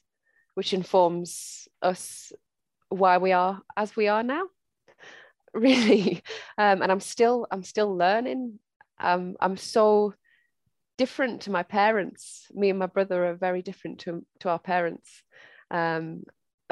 [0.54, 2.32] which informs us
[2.88, 4.44] why we are as we are now
[5.54, 6.22] really
[6.56, 8.58] um, and i'm still i'm still learning
[9.00, 10.14] um, I'm so
[10.96, 12.46] different to my parents.
[12.52, 15.22] Me and my brother are very different to, to our parents.
[15.70, 16.24] Um,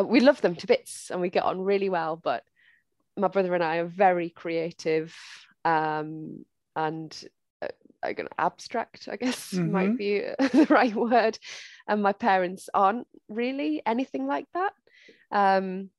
[0.03, 2.43] we love them to bits and we get on really well, but
[3.17, 5.15] my brother and I are very creative
[5.65, 7.25] um, and
[7.63, 7.69] uh,
[8.39, 9.73] abstract, I guess mm-hmm.
[9.73, 11.39] might be the right word.
[11.89, 14.73] And my parents aren't really anything like that.
[15.31, 15.91] Um,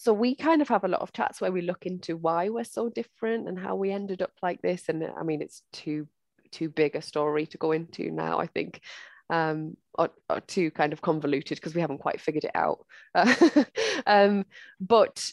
[0.00, 2.64] so we kind of have a lot of chats where we look into why we're
[2.64, 4.88] so different and how we ended up like this.
[4.88, 6.08] And i mean it's too
[6.50, 8.80] too big a story to go into now i think
[9.28, 12.84] um, or, or too kind of convoluted because we haven't quite figured it out.
[14.06, 14.46] Um,
[14.80, 15.30] but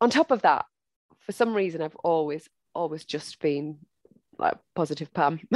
[0.00, 0.66] on top of that
[1.20, 3.78] for some reason i've always always just been
[4.38, 5.40] like positive pam.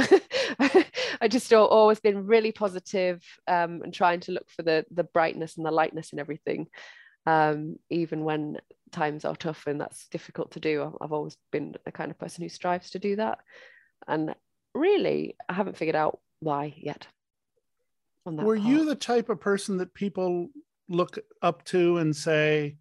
[1.21, 5.57] I just always been really positive, um, and trying to look for the the brightness
[5.57, 6.67] and the lightness and everything
[7.25, 8.59] um, even when
[8.91, 10.93] times are tough and that's difficult to do.
[11.01, 13.39] I've always been the kind of person who strives to do that.
[14.07, 14.35] And
[14.73, 17.07] really, I haven't figured out why yet.
[18.25, 20.49] on that Were you the type of person that people
[20.87, 22.77] look up to and say,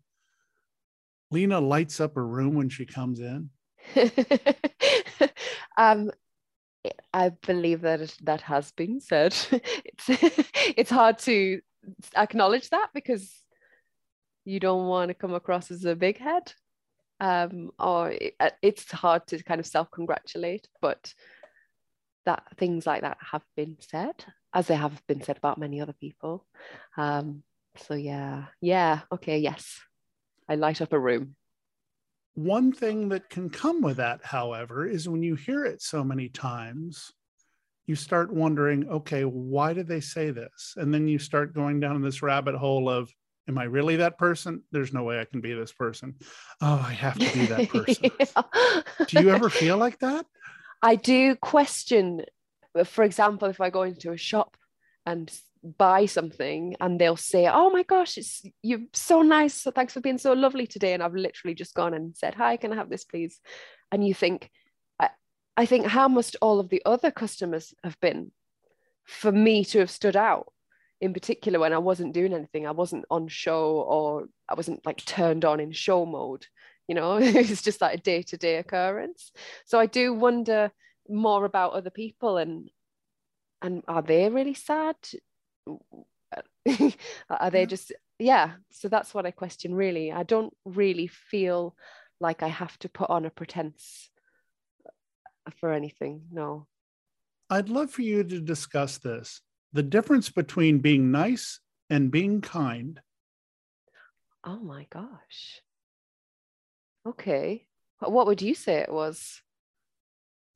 [1.30, 3.50] Lena lights up a room when she comes in?
[5.76, 6.10] um,
[7.12, 9.34] I believe that that has been said.
[9.50, 10.04] it's
[10.76, 11.60] it's hard to
[12.16, 13.30] acknowledge that because
[14.44, 16.52] you don't want to come across as a big head,
[17.20, 20.68] um, or it, uh, it's hard to kind of self-congratulate.
[20.80, 21.14] But
[22.26, 25.94] that things like that have been said, as they have been said about many other
[25.94, 26.46] people.
[26.96, 27.42] Um,
[27.76, 29.80] so yeah, yeah, okay, yes,
[30.48, 31.36] I light up a room.
[32.34, 36.28] One thing that can come with that, however, is when you hear it so many
[36.28, 37.12] times,
[37.86, 40.74] you start wondering, okay, why did they say this?
[40.76, 43.12] And then you start going down this rabbit hole of,
[43.48, 44.62] am I really that person?
[44.72, 46.14] There's no way I can be this person.
[46.60, 48.10] Oh, I have to be that person.
[49.06, 50.26] Do you ever feel like that?
[50.82, 52.22] I do question,
[52.84, 54.56] for example, if I go into a shop
[55.06, 55.32] and
[55.78, 59.54] buy something and they'll say, Oh my gosh, it's you're so nice.
[59.54, 60.92] So thanks for being so lovely today.
[60.92, 63.40] And I've literally just gone and said, Hi, can I have this, please?
[63.90, 64.50] And you think,
[65.00, 65.10] I,
[65.56, 68.32] I think, how must all of the other customers have been
[69.04, 70.52] for me to have stood out?
[71.04, 75.04] In particular, when I wasn't doing anything, I wasn't on show or I wasn't like
[75.04, 76.46] turned on in show mode.
[76.88, 79.32] You know, it's just like a day to day occurrence.
[79.66, 80.72] So I do wonder
[81.08, 82.70] more about other people and
[83.60, 84.96] and are they really sad?
[87.30, 88.52] Are they just yeah.
[88.70, 90.12] So that's what i question really.
[90.12, 91.76] I don't really feel
[92.20, 94.10] like i have to put on a pretense
[95.60, 96.66] for anything no.
[97.50, 99.42] I'd love for you to discuss this
[99.74, 101.60] the difference between being nice
[101.90, 103.00] and being kind.
[104.44, 105.60] oh my gosh.
[107.06, 107.66] Okay.
[107.98, 109.42] What would you say it was?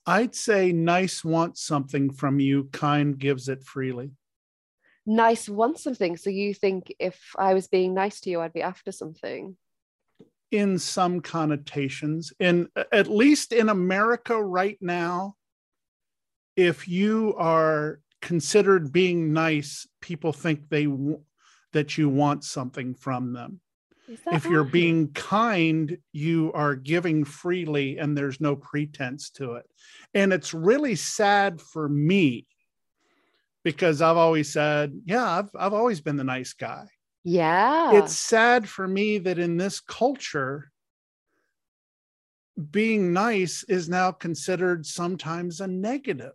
[0.07, 4.13] I'd say nice wants something from you, kind gives it freely.
[5.05, 6.17] nice wants something.
[6.17, 9.57] So you think if i was being nice to you i'd be after something.
[10.51, 12.33] In some connotations.
[12.39, 15.35] In at least in america right now
[16.57, 21.21] if you are considered being nice people think they w-
[21.73, 23.61] that you want something from them.
[24.33, 24.73] If you're right?
[24.73, 29.67] being kind you are giving freely and there's no pretense to it.
[30.15, 32.47] And it's really sad for me
[33.65, 36.87] because i've always said yeah i've, I've always been the nice guy.
[37.25, 37.99] Yeah.
[37.99, 40.71] It's sad for me that in this culture
[42.71, 46.33] being nice is now considered sometimes a negative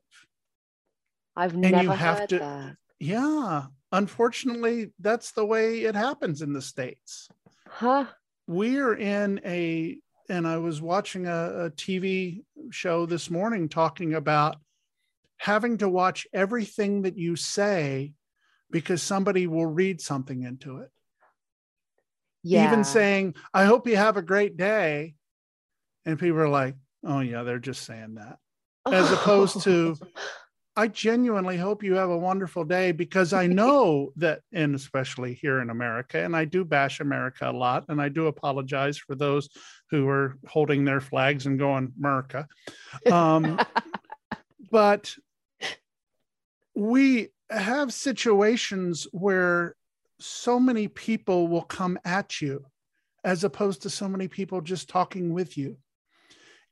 [1.36, 2.76] i've you never have heard to- that.
[3.00, 7.30] Yeah unfortunately that's the way it happens in the states.
[7.70, 8.06] Huh.
[8.48, 9.98] We're in a
[10.30, 14.56] and i was watching a, a tv show this morning talking about
[15.38, 18.14] having to watch everything that you say
[18.72, 20.90] because somebody will read something into it.
[22.42, 22.68] Yeah.
[22.68, 25.16] even saying i hope you have a great day
[26.06, 28.38] and people are like oh yeah they're just saying that
[28.90, 29.96] as opposed to
[30.76, 35.62] i genuinely hope you have a wonderful day because i know that and especially here
[35.62, 39.50] in america and i do bash america a lot and i do apologize for those
[39.90, 42.48] who are holding their flags and going america
[43.12, 43.60] um,
[44.72, 45.16] but
[46.76, 49.76] we have situations where
[50.20, 52.66] so many people will come at you
[53.24, 55.78] as opposed to so many people just talking with you.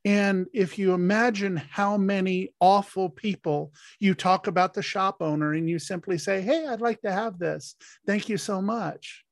[0.03, 5.69] And if you imagine how many awful people you talk about the shop owner and
[5.69, 7.75] you simply say, Hey, I'd like to have this.
[8.07, 9.23] Thank you so much.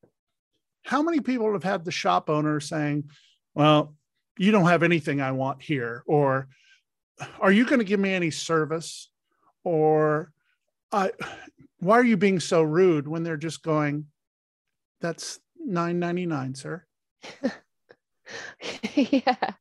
[0.83, 3.09] How many people have had the shop owner saying,
[3.55, 3.95] Well,
[4.37, 6.03] you don't have anything I want here?
[6.05, 6.47] Or
[7.39, 9.09] are you going to give me any service?
[9.63, 10.31] Or
[10.91, 11.11] I,
[11.79, 14.05] why are you being so rude when they're just going,
[15.01, 16.85] that's nine ninety nine, sir?
[18.93, 19.53] yeah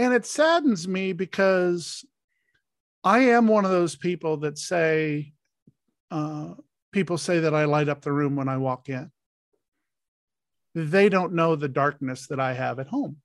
[0.00, 2.06] And it saddens me because
[3.04, 5.34] I am one of those people that say,
[6.10, 6.54] uh,
[6.90, 9.10] people say that I light up the room when I walk in.
[10.74, 13.18] They don't know the darkness that I have at home.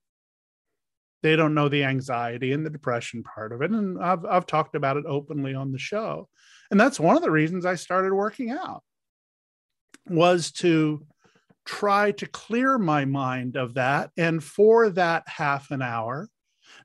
[1.23, 3.71] They don't know the anxiety and the depression part of it.
[3.71, 6.27] And I've, I've talked about it openly on the show.
[6.71, 8.83] And that's one of the reasons I started working out
[10.09, 11.07] was to
[11.63, 14.11] try to clear my mind of that.
[14.17, 16.27] And for that half an hour,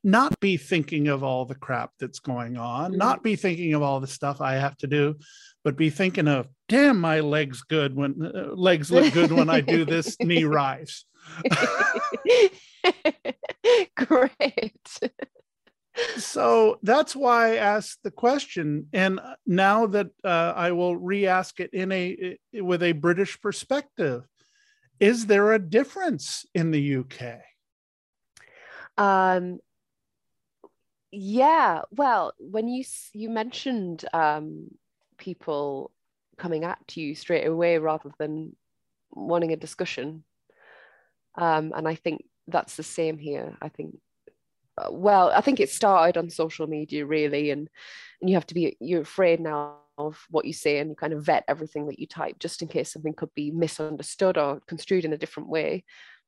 [0.03, 4.01] not be thinking of all the crap that's going on, not be thinking of all
[4.01, 5.17] the stuff I have to do,
[5.63, 9.61] but be thinking of, damn, my legs good when uh, legs look good when I
[9.61, 11.05] do this knee rise.
[13.97, 14.99] Great.
[16.17, 21.75] So that's why I asked the question, and now that uh, I will re-ask it
[21.75, 24.23] in a with a British perspective:
[24.99, 27.41] Is there a difference in the UK?
[28.97, 29.59] Um,
[31.13, 31.83] yeah.
[31.91, 34.69] Well, when you you mentioned um,
[35.19, 35.91] people
[36.39, 38.57] coming at you straight away rather than
[39.11, 40.25] wanting a discussion,
[41.37, 43.57] um, and I think that's the same here.
[43.61, 43.97] I think
[44.79, 47.69] uh, well, I think it started on social media really, and
[48.21, 51.13] and you have to be you're afraid now of what you say, and you kind
[51.13, 55.05] of vet everything that you type just in case something could be misunderstood or construed
[55.05, 55.85] in a different way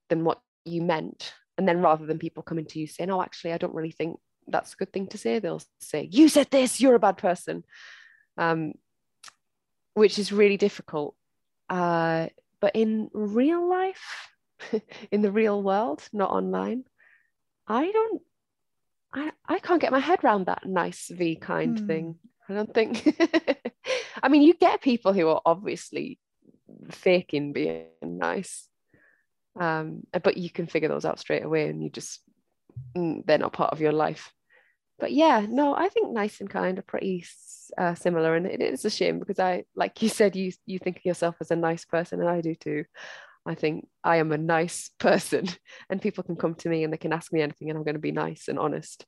[0.09, 1.35] than what you meant.
[1.59, 4.19] And then rather than people coming to you saying, "Oh, actually, I don't really think
[4.47, 6.81] that's a good thing to say," they'll say, "You said this.
[6.81, 7.65] You're a bad person,"
[8.37, 8.73] um,
[9.95, 11.15] which is really difficult.
[11.69, 12.29] Uh,
[12.61, 14.31] but in real life,
[15.11, 16.85] in the real world, not online,
[17.67, 18.23] I don't
[19.15, 21.87] I, I can't get my head around that nice v kind mm.
[21.87, 22.19] thing.
[22.49, 23.17] I don't think
[24.23, 26.19] I mean you get people who are obviously
[26.91, 28.69] faking being nice.
[29.59, 32.21] Um, but you can figure those out straight away and you just
[32.95, 34.33] they're not part of your life.
[34.99, 37.25] But yeah, no, I think nice and kind are pretty
[37.77, 40.99] uh, similar, and it is a shame because I, like you said, you you think
[40.99, 42.85] of yourself as a nice person, and I do too.
[43.45, 45.49] I think I am a nice person,
[45.91, 47.95] and people can come to me and they can ask me anything, and I'm going
[47.95, 49.05] to be nice and honest.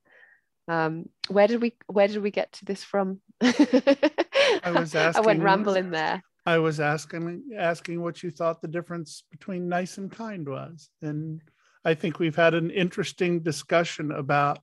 [0.66, 3.20] Um, where did we Where did we get to this from?
[3.40, 5.22] I was asking.
[5.22, 6.22] I went rambling there.
[6.46, 11.40] I was asking asking what you thought the difference between nice and kind was, and
[11.84, 14.60] I think we've had an interesting discussion about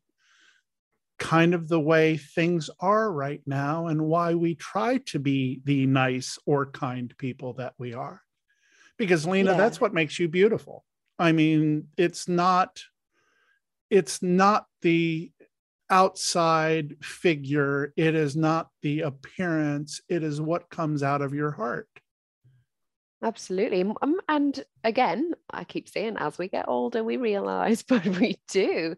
[1.19, 5.85] kind of the way things are right now and why we try to be the
[5.85, 8.23] nice or kind people that we are.
[8.97, 9.57] Because lena yeah.
[9.57, 10.83] that's what makes you beautiful.
[11.19, 12.81] I mean it's not
[13.91, 15.31] it's not the
[15.91, 17.93] outside figure.
[17.97, 20.01] It is not the appearance.
[20.09, 21.89] It is what comes out of your heart
[23.23, 23.81] absolutely.
[24.01, 28.95] Um, and again i keep saying as we get older we realize but we do.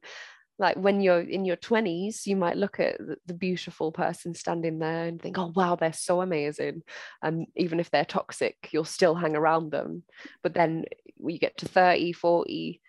[0.59, 5.05] Like when you're in your 20s you might look at the beautiful person standing there
[5.05, 6.84] and think oh wow they're so amazing.
[7.21, 10.03] And even if they're toxic you'll still hang around them.
[10.41, 10.86] But then
[11.17, 12.82] when you get to 30 40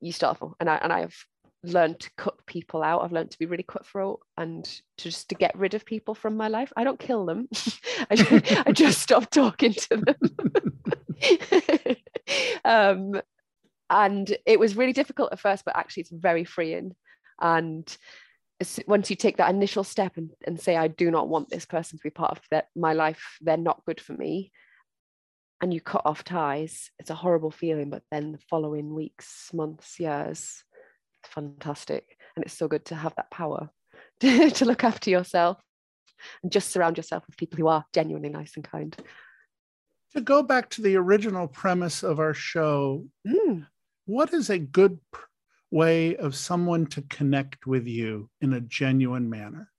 [0.00, 1.26] you start and I and I've
[1.64, 3.02] learned to cut people out.
[3.02, 6.36] I've learned to be really cutthroat and to just to get rid of people from
[6.36, 6.72] my life.
[6.76, 7.48] I don't kill them.
[8.10, 11.96] I, just, I just stop talking to them.
[12.64, 13.20] Um
[13.90, 16.94] and it was really difficult at first but actually it's very freeing.
[17.40, 17.96] And
[18.86, 21.98] once you take that initial step and, and say i do not want this person
[21.98, 23.38] to be part of that my life.
[23.40, 24.52] They're not good for me
[25.60, 27.90] and you cut off ties it's a horrible feeling.
[27.90, 30.64] But then the following weeks months years
[31.26, 33.70] fantastic and it's so good to have that power
[34.20, 35.58] to, look after yourself
[36.42, 38.96] and just surround yourself with people who are genuinely nice and kind
[40.14, 43.66] to go back to the original premise of our show mm
[44.06, 44.98] what is a good
[45.70, 49.70] way of someone to connect with you in a genuine manner?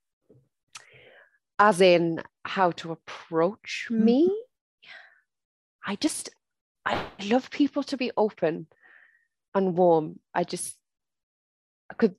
[1.60, 4.06] As in how to approach mm-hmm.
[4.06, 4.44] me?
[5.86, 6.30] I just,
[6.86, 8.68] I love people to be open
[9.54, 10.20] and warm.
[10.34, 10.78] I just,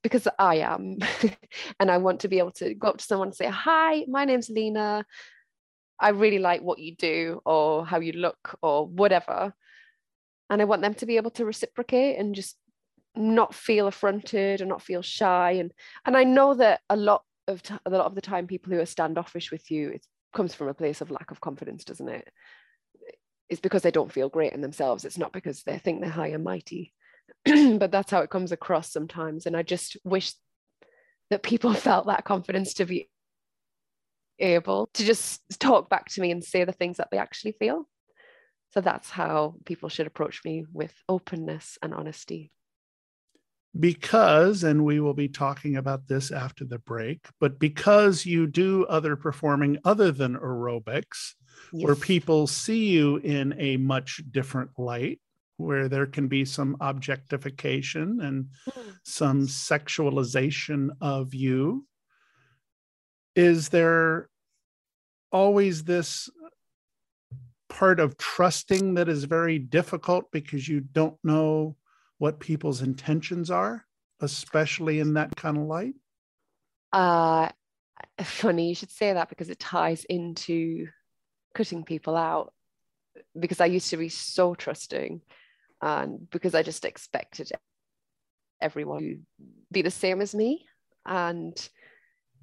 [0.03, 0.99] because I am,
[1.81, 4.25] and I want to be able to go up to someone and say, "Hi, my
[4.25, 5.05] name's Lena.
[6.01, 9.55] I really like what you do, or how you look, or whatever."
[10.51, 12.57] and I want them to be able to reciprocate and just
[13.17, 15.73] not feel affronted and not feel shy and
[16.05, 18.81] and I know that a lot of t- a lot of the time people who
[18.81, 22.29] are standoffish with you it comes from a place of lack of confidence doesn't it
[23.49, 26.29] it's because they don't feel great in themselves it's not because they think they're high
[26.29, 26.93] and mighty
[27.79, 30.33] but that's how it comes across sometimes and I just wish
[31.31, 33.09] that people felt that confidence to be
[34.39, 37.87] able to just talk back to me and say the things that they actually feel
[38.75, 42.51] so that's how people should approach me with openness and honesty.
[43.79, 48.85] Because, and we will be talking about this after the break, but because you do
[48.87, 51.35] other performing other than aerobics,
[51.73, 51.87] yes.
[51.87, 55.21] where people see you in a much different light,
[55.57, 58.97] where there can be some objectification and mm.
[59.05, 61.87] some sexualization of you,
[63.37, 64.29] is there
[65.33, 66.29] always this
[67.69, 71.77] part of trusting that is very difficult because you don't know
[72.19, 73.85] what people's intentions are,
[74.21, 75.95] especially in that kind of light?
[76.93, 77.49] Uh,
[78.23, 80.87] funny you should say that because it ties into
[81.55, 82.53] cutting people out.
[83.39, 85.21] Because I used to be so trusting,
[85.81, 87.51] and because I just expected
[88.61, 89.19] everyone to
[89.73, 90.67] be the same as me
[91.05, 91.57] and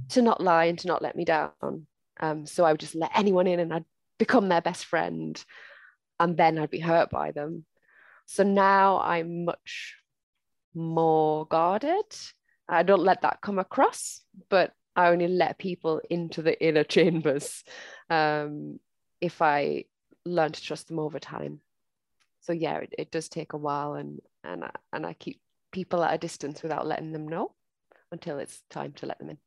[0.10, 1.88] to not lie and to not let me down.
[2.20, 3.86] Um, so I would just let anyone in and I'd
[4.20, 5.44] become their best friend
[6.20, 7.66] and then I'd be hurt by them.
[8.28, 9.96] So now I'm much
[10.74, 12.06] more guarded.
[12.70, 17.64] I don't let that come across, but I only let people into the inner chambers
[18.10, 18.80] um,
[19.20, 19.86] if I
[20.26, 21.62] learn to trust them over time.
[22.42, 26.04] So yeah, it, it does take a while, and and I, and I keep people
[26.04, 27.54] at a distance without letting them know
[28.12, 29.38] until it's time to let them in.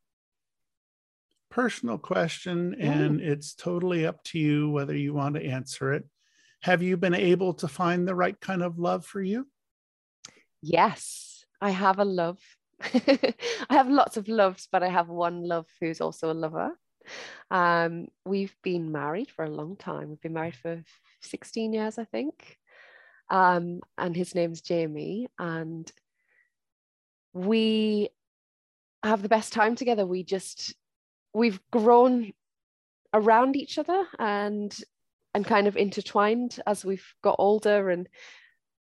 [1.51, 6.05] Personal question, and it's totally up to you whether you want to answer it.
[6.63, 9.47] Have you been able to find the right kind of love for you?
[10.61, 12.39] Yes, I have a love.
[12.81, 13.35] I
[13.69, 16.71] have lots of loves, but I have one love who's also a lover.
[17.51, 20.09] Um, we've been married for a long time.
[20.09, 20.83] We've been married for
[21.21, 22.57] 16 years, I think.
[23.29, 25.27] Um, and his name's Jamie.
[25.39, 25.91] And
[27.33, 28.09] we
[29.03, 30.05] have the best time together.
[30.05, 30.73] We just,
[31.33, 32.33] we've grown
[33.15, 34.77] around each other and
[35.33, 38.07] and kind of intertwined as we've got older and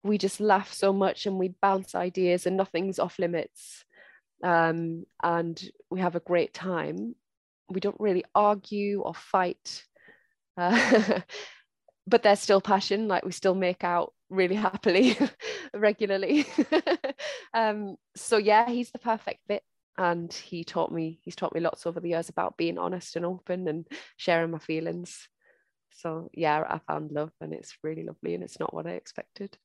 [0.04, 3.84] we just laugh so much and we bounce ideas and nothing's off limits
[4.44, 7.16] um, and we have a great time
[7.70, 9.84] we don't really argue or fight
[10.58, 11.20] uh,
[12.08, 15.18] but there's still passion like we still make out really happily
[15.74, 16.46] regularly.
[17.54, 19.64] Um, so yeah he's the perfect fit
[19.98, 23.26] and he taught me he's taught me lots over the years about being honest and
[23.26, 25.30] open and sharing my feelings.
[25.92, 29.58] So yeah i found love and it's really lovely and it's not what i expected.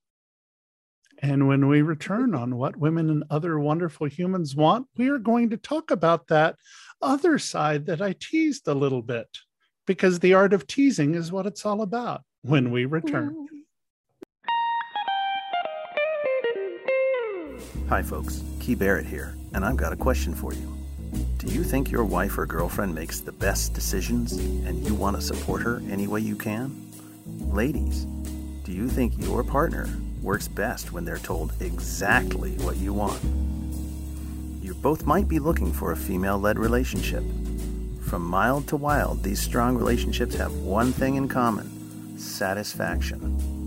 [1.18, 5.50] And when we return on what women and other wonderful humans want, we are going
[5.50, 6.56] to talk about that
[7.02, 9.28] other side that I teased a little bit,
[9.86, 13.48] because the art of teasing is what it's all about when we return.
[17.90, 18.44] Hi, folks.
[18.60, 20.78] Key Barrett here, and I've got a question for you.
[21.38, 25.22] Do you think your wife or girlfriend makes the best decisions and you want to
[25.22, 26.70] support her any way you can?
[27.26, 28.04] Ladies,
[28.62, 29.88] do you think your partner
[30.22, 33.20] works best when they're told exactly what you want.
[34.62, 37.24] You both might be looking for a female led relationship.
[38.04, 43.59] From mild to wild, these strong relationships have one thing in common satisfaction.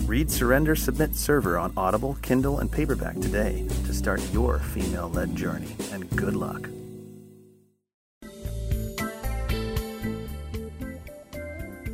[0.00, 5.34] Read Surrender Submit Server on Audible, Kindle, and paperback today to start your female led
[5.36, 6.68] journey, and good luck.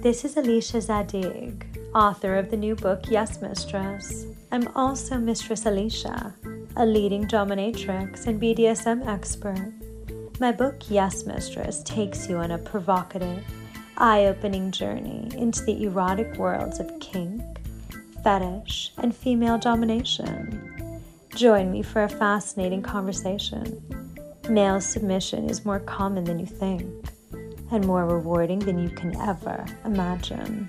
[0.02, 4.26] This is Alicia Zadig author of the new book Yes Mistress.
[4.52, 6.34] I'm also Mistress Alicia,
[6.76, 9.72] a leading dominatrix and BDSM expert.
[10.38, 13.44] My book Yes Mistress takes you on a provocative,
[13.96, 17.42] eye opening journey into the erotic worlds of kink,
[18.22, 21.02] fetish, and female domination.
[21.34, 23.82] Join me for a fascinating conversation.
[24.48, 26.88] Male submission is more common than you think,
[27.70, 30.68] and more rewarding than you can ever imagine.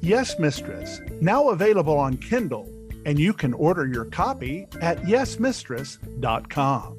[0.00, 2.68] Yes Mistress, now available on Kindle,
[3.06, 6.96] and you can order your copy at yesmistress.com.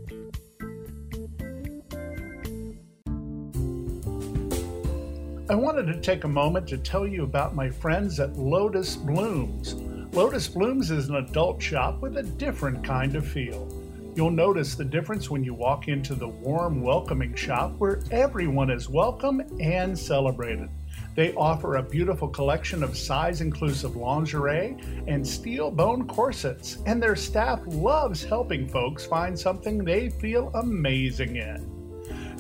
[5.50, 9.76] I wanted to take a moment to tell you about my friends at Lotus Blooms.
[10.14, 13.66] Lotus Blooms is an adult shop with a different kind of feel.
[14.14, 18.90] You'll notice the difference when you walk into the warm, welcoming shop where everyone is
[18.90, 20.68] welcome and celebrated.
[21.16, 24.76] They offer a beautiful collection of size inclusive lingerie
[25.08, 31.38] and steel bone corsets, and their staff loves helping folks find something they feel amazing
[31.38, 31.77] in.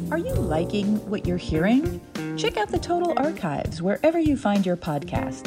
[0.10, 2.00] Are you liking what you're hearing?
[2.38, 5.46] Check out the Total Archives wherever you find your podcasts.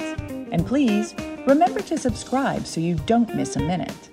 [0.53, 1.15] And please
[1.47, 4.11] remember to subscribe so you don't miss a minute.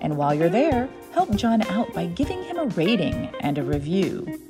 [0.00, 4.40] And while you're there, help John out by giving him a rating and a review.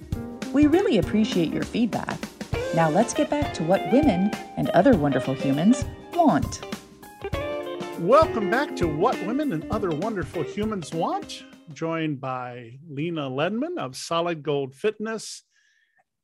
[0.54, 2.18] We really appreciate your feedback.
[2.74, 5.84] Now let's get back to what women and other wonderful humans
[6.14, 6.62] want.
[8.00, 13.96] Welcome back to What Women and Other Wonderful Humans Want, joined by Lena Lenman of
[13.96, 15.44] Solid Gold Fitness.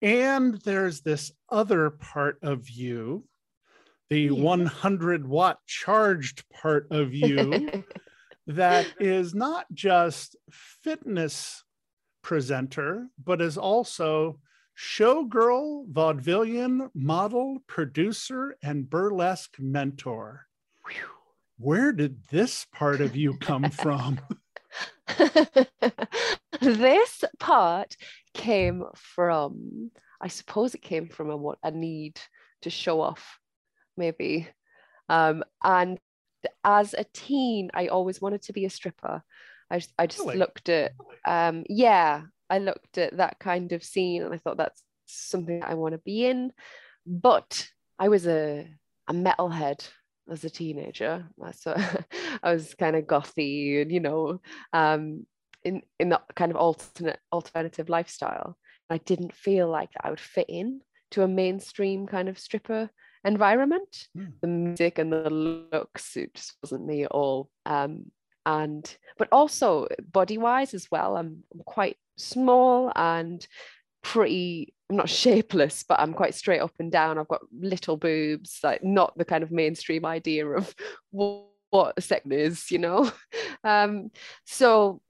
[0.03, 3.25] And there's this other part of you,
[4.09, 7.85] the 100 watt charged part of you
[8.47, 11.65] that is not just fitness
[12.23, 14.39] presenter, but is also
[14.77, 20.47] showgirl, vaudevillian, model, producer, and burlesque mentor.
[21.59, 24.21] Where did this part of you come from?
[26.61, 27.97] this part
[28.35, 29.91] came from,
[30.21, 32.21] I suppose it came from a, what a need
[32.63, 33.39] to show off,
[33.97, 34.49] maybe.
[35.09, 35.99] Um, and
[36.65, 39.23] as a teen, I always wanted to be a stripper.
[39.71, 40.39] I just, I just really?
[40.39, 40.93] looked at,
[41.25, 45.69] um, yeah, I looked at that kind of scene and I thought that's something that
[45.71, 46.53] I want to be in.
[47.07, 48.69] But I was a,
[49.09, 49.89] a metalhead
[50.31, 51.25] as a teenager.
[51.53, 51.75] So
[52.43, 54.41] I was kind of gothy and, you know,
[54.73, 55.27] um,
[55.65, 58.57] in, in the kind of alternate alternative lifestyle.
[58.89, 60.81] I didn't feel like I would fit in
[61.13, 62.91] to a mainstream kind of stripper
[63.25, 64.09] environment.
[64.17, 64.33] Mm.
[64.41, 67.51] The music and the looks, it just wasn't me at all.
[67.67, 68.07] Um,
[68.47, 73.47] and but also body wise as well, I'm, I'm quite small and
[74.03, 77.17] pretty I'm not shapeless, but I'm quite straight up and down.
[77.17, 80.75] I've got little boobs, like not the kind of mainstream idea of
[81.13, 81.47] what,
[81.97, 83.11] a sex is, you know.
[83.63, 84.11] Um,
[84.47, 85.03] so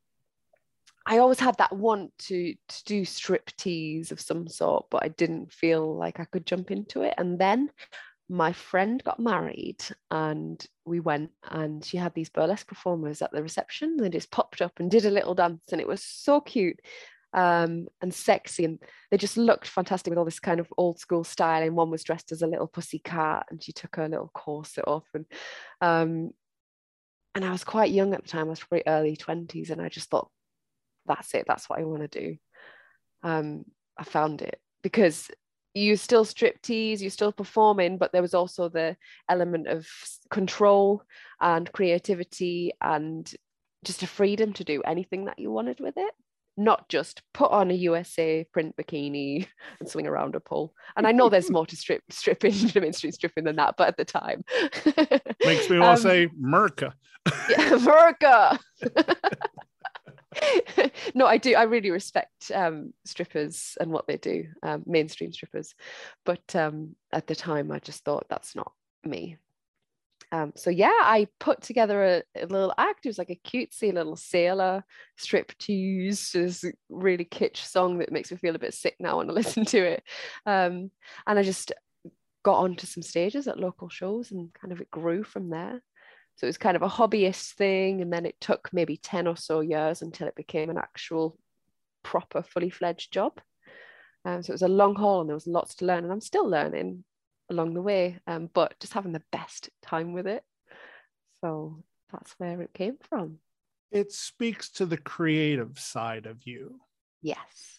[1.06, 5.08] I always had that want to to do strip tease of some sort, but I
[5.08, 7.14] didn't feel like I could jump into it.
[7.16, 7.70] And then
[8.28, 13.42] my friend got married and we went and she had these burlesque performers at the
[13.42, 13.96] reception.
[13.96, 16.80] They just popped up and did a little dance and it was so cute
[17.32, 18.64] um, and sexy.
[18.64, 18.78] And
[19.10, 21.62] they just looked fantastic with all this kind of old school style.
[21.62, 24.84] And one was dressed as a little pussy cat and she took her little corset
[24.86, 25.06] off.
[25.14, 25.26] And
[25.80, 26.30] um,
[27.34, 29.70] and I was quite young at the time, I was probably early 20s.
[29.70, 30.30] And I just thought,
[31.06, 32.36] that's it, that's what I want to do.
[33.22, 33.64] Um,
[33.96, 35.30] I found it because
[35.74, 38.96] you still strip tease, you're still performing, but there was also the
[39.28, 39.86] element of
[40.30, 41.02] control
[41.40, 43.32] and creativity and
[43.84, 46.14] just a freedom to do anything that you wanted with it
[46.60, 49.46] not just put on a USA print bikini
[49.80, 50.74] and swing around a pole.
[50.96, 54.04] And I know there's more to strip stripping, mainstream stripping than that, but at the
[54.04, 54.44] time.
[55.44, 56.92] Makes me want to um, say Merca.
[57.48, 58.58] yeah, Merca.
[61.14, 61.54] no, I do.
[61.54, 65.74] I really respect um, strippers and what they do, um, mainstream strippers.
[66.24, 68.72] But um, at the time, I just thought that's not
[69.04, 69.38] me.
[70.32, 73.04] Um, so yeah, I put together a, a, little act.
[73.04, 74.84] It was like a cutesy little sailor
[75.16, 79.28] strip tease, this really kitsch song that makes me feel a bit sick now when
[79.28, 80.04] I listen to it.
[80.46, 80.90] Um,
[81.26, 81.72] and I just
[82.44, 85.82] got onto some stages at local shows and kind of it grew from there.
[86.36, 89.36] So it was kind of a hobbyist thing, and then it took maybe 10 or
[89.36, 91.38] so years until it became an actual
[92.02, 93.40] proper, fully fledged job.
[94.24, 96.22] Um, so it was a long haul and there was lots to learn, and I'm
[96.22, 97.04] still learning
[97.50, 100.42] along the way, um, but just having the best time with it.
[101.44, 101.82] So
[102.12, 103.38] that's where it came from.
[103.90, 106.80] It speaks to the creative side of you.
[107.22, 107.78] Yes.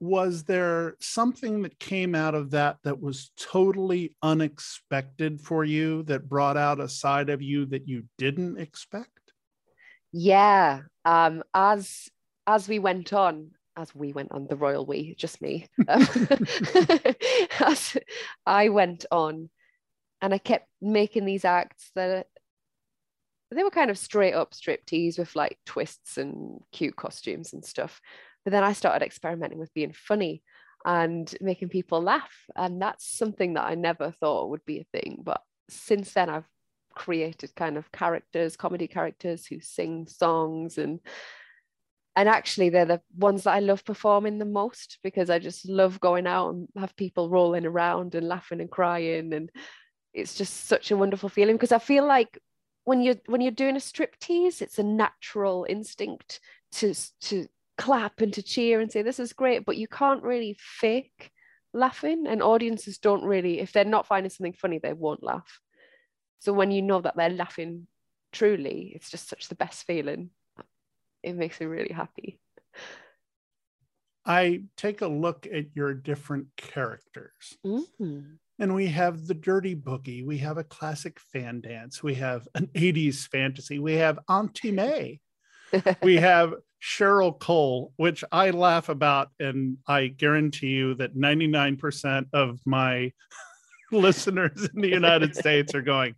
[0.00, 6.28] Was there something that came out of that that was totally unexpected for you that
[6.28, 9.10] brought out a side of you that you didn't expect?
[10.12, 10.82] Yeah.
[11.04, 12.08] Um, as
[12.46, 16.06] as we went on, as we went on the royal we, just me, um,
[17.60, 17.96] as
[18.44, 19.48] I went on
[20.20, 22.26] and I kept making these acts that
[23.50, 28.00] they were kind of straight up striptease with like twists and cute costumes and stuff.
[28.44, 30.42] But then I started experimenting with being funny
[30.84, 32.32] and making people laugh.
[32.56, 35.22] And that's something that I never thought would be a thing.
[35.22, 36.48] But since then, I've
[36.94, 41.00] created kind of characters, comedy characters who sing songs and
[42.18, 46.00] and actually they're the ones that I love performing the most because I just love
[46.00, 49.32] going out and have people rolling around and laughing and crying.
[49.32, 49.48] And
[50.12, 52.36] it's just such a wonderful feeling because I feel like
[52.82, 56.40] when you're when you're doing a strip tease it's a natural instinct
[56.72, 57.46] to to
[57.76, 61.30] clap and to cheer and say this is great but you can't really fake
[61.72, 62.26] laughing.
[62.26, 65.60] And audiences don't really if they're not finding something funny they won't laugh.
[66.40, 67.86] So when you know that they're laughing
[68.32, 70.30] truly it's just such the best feeling
[71.28, 72.40] it makes me really happy.
[74.24, 77.56] I take a look at your different characters.
[77.64, 78.20] Mm-hmm.
[78.60, 82.66] And we have the dirty boogie, we have a classic fan dance, we have an
[82.74, 85.20] 80s fantasy, we have Auntie May,
[86.02, 92.60] we have Cheryl Cole, which I laugh about, and I guarantee you that 99% of
[92.66, 93.12] my
[93.92, 96.16] listeners in the United States are going,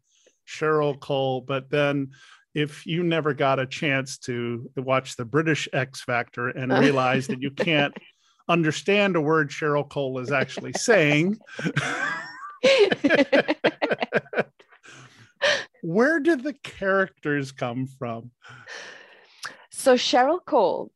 [0.49, 1.43] Cheryl Cole.
[1.43, 2.11] But then
[2.55, 7.40] if you never got a chance to watch the British X Factor and realize that
[7.42, 7.94] you can't
[8.48, 11.38] understand a word Cheryl Cole is actually saying.
[15.82, 18.30] where did the characters come from?
[19.70, 20.90] So Cheryl Cole,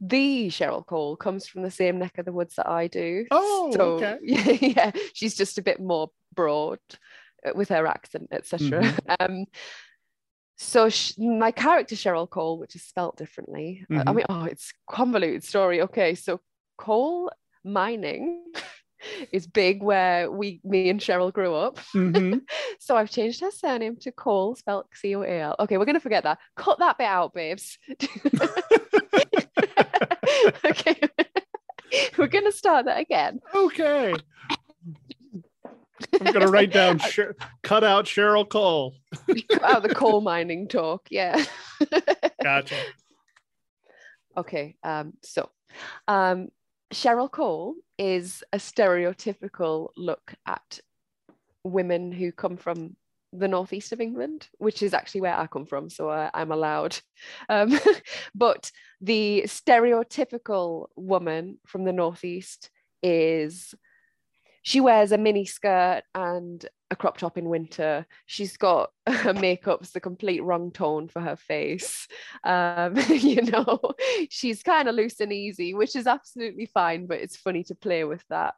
[0.00, 3.26] the Cheryl Cole, comes from the same neck of the woods that I do.
[3.30, 4.18] Oh, so okay.
[4.76, 6.80] yeah, she's just a bit more broad
[7.46, 8.82] uh, with her accent, etc.
[8.82, 9.14] Mm-hmm.
[9.20, 9.46] Um,
[10.56, 13.84] so sh- my character Cheryl Cole, which is spelt differently.
[13.90, 14.14] I- I Mhm.
[14.16, 15.82] mean, oh, it's convoluted story.
[15.82, 16.40] Okay, so
[16.78, 17.30] coal
[17.64, 18.44] mining
[19.32, 21.78] is big where we, me and Cheryl grew up.
[21.94, 22.40] Mhm.
[22.80, 25.56] so I've changed her surname to Cole, spelled C-O-A-L.
[25.60, 26.38] Okay, we're gonna forget that.
[26.56, 27.78] Cut that bit out, babes.
[30.64, 31.00] okay,
[32.18, 33.40] we're gonna start that again.
[33.54, 34.14] Okay.
[36.20, 38.94] I'm gonna write down Sher- cut out Cheryl Cole.
[39.62, 41.06] Out the coal mining talk.
[41.10, 41.44] Yeah.
[42.42, 42.76] Gotcha.
[44.36, 45.48] Okay, um, so
[46.06, 46.48] um,
[46.92, 50.80] Cheryl Cole is a stereotypical look at
[51.64, 52.96] women who come from
[53.32, 56.98] the northeast of England, which is actually where I come from, so I, I'm allowed.
[57.48, 57.78] Um,
[58.34, 58.70] but
[59.00, 62.70] the stereotypical woman from the northeast
[63.02, 63.74] is
[64.66, 68.04] she wears a mini skirt and a crop top in winter.
[68.26, 72.08] She's got her makeup's the complete wrong tone for her face.
[72.42, 73.78] Um, you know,
[74.28, 78.02] she's kind of loose and easy, which is absolutely fine, but it's funny to play
[78.02, 78.54] with that.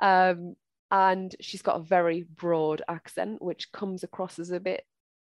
[0.00, 0.54] Um,
[0.90, 4.86] and she's got a very broad accent, which comes across as a bit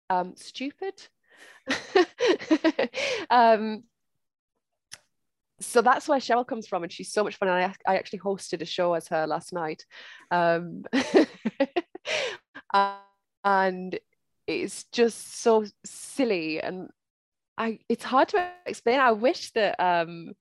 [0.08, 0.94] um, stupid.
[3.28, 3.82] um,
[5.60, 7.48] so that's where Cheryl comes from, and she's so much fun.
[7.48, 9.84] And I, I actually hosted a show as her last night,
[10.30, 10.84] um,
[13.44, 13.98] and
[14.46, 16.88] it's just so silly, and
[17.58, 19.00] I it's hard to explain.
[19.00, 20.32] I wish that um,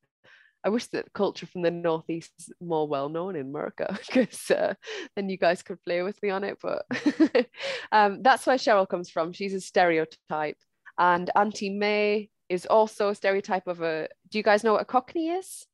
[0.66, 4.74] I wish that culture from the northeast is more well known in America, because uh,
[5.16, 6.58] then you guys could play with me on it.
[6.62, 6.86] But
[7.92, 9.32] um, that's where Cheryl comes from.
[9.32, 10.58] She's a stereotype,
[10.98, 14.08] and Auntie May is also a stereotype of a.
[14.36, 15.66] Do you guys know what a Cockney is?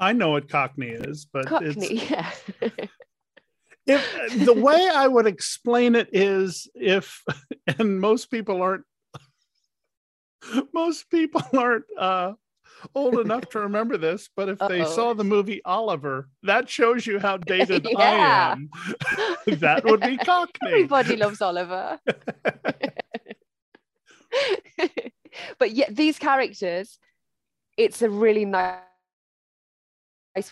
[0.00, 2.28] I know what Cockney is, but Cockney, it's yeah.
[3.86, 7.22] if the way I would explain it is if,
[7.78, 8.82] and most people aren't,
[10.72, 12.32] most people aren't uh,
[12.96, 14.90] old enough to remember this, but if they Uh-oh.
[14.90, 18.70] saw the movie Oliver, that shows you how dated I am.
[19.46, 20.68] that would be Cockney.
[20.68, 22.00] Everybody loves Oliver.
[25.60, 26.98] but yet these characters,
[27.76, 28.80] it's a really nice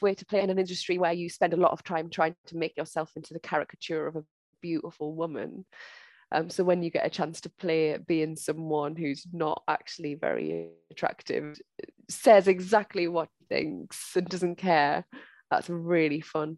[0.00, 2.56] way to play in an industry where you spend a lot of time trying to
[2.56, 4.24] make yourself into the caricature of a
[4.60, 5.64] beautiful woman.
[6.32, 10.70] Um, so when you get a chance to play being someone who's not actually very
[10.90, 11.60] attractive,
[12.08, 15.04] says exactly what he thinks and doesn't care,
[15.50, 16.56] that's really fun.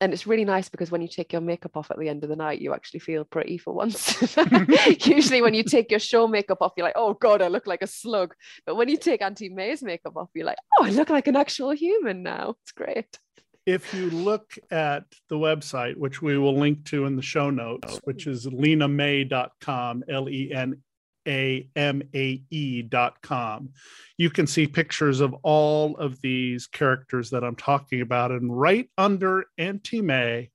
[0.00, 2.28] And it's really nice because when you take your makeup off at the end of
[2.28, 4.36] the night, you actually feel pretty for once.
[5.06, 7.80] Usually, when you take your show makeup off, you're like, oh God, I look like
[7.82, 8.34] a slug.
[8.66, 11.36] But when you take Auntie May's makeup off, you're like, oh, I look like an
[11.36, 12.56] actual human now.
[12.62, 13.18] It's great.
[13.66, 17.98] if you look at the website, which we will link to in the show notes,
[18.04, 20.80] which is lenamay.com, L E N
[21.26, 23.70] A M A E.com,
[24.16, 28.30] you can see pictures of all of these characters that I'm talking about.
[28.30, 30.50] And right under Auntie May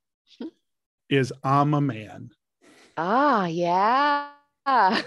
[1.09, 2.31] is I'm a man.
[2.97, 4.29] Ah, yeah.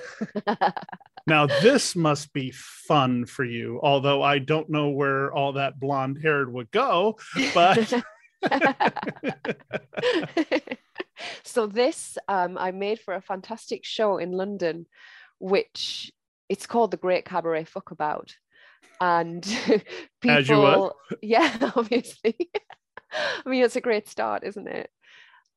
[1.26, 6.18] Now, this must be fun for you, although I don't know where all that blonde
[6.22, 7.18] haired would go,
[7.54, 7.92] but.
[11.42, 14.84] so this um, I made for a fantastic show in London,
[15.44, 16.10] which
[16.48, 18.32] it's called the Great Cabaret Fuckabout,
[18.98, 19.82] and people,
[20.30, 20.92] As you would.
[21.22, 22.50] yeah, obviously.
[23.12, 24.88] I mean, it's a great start, isn't it?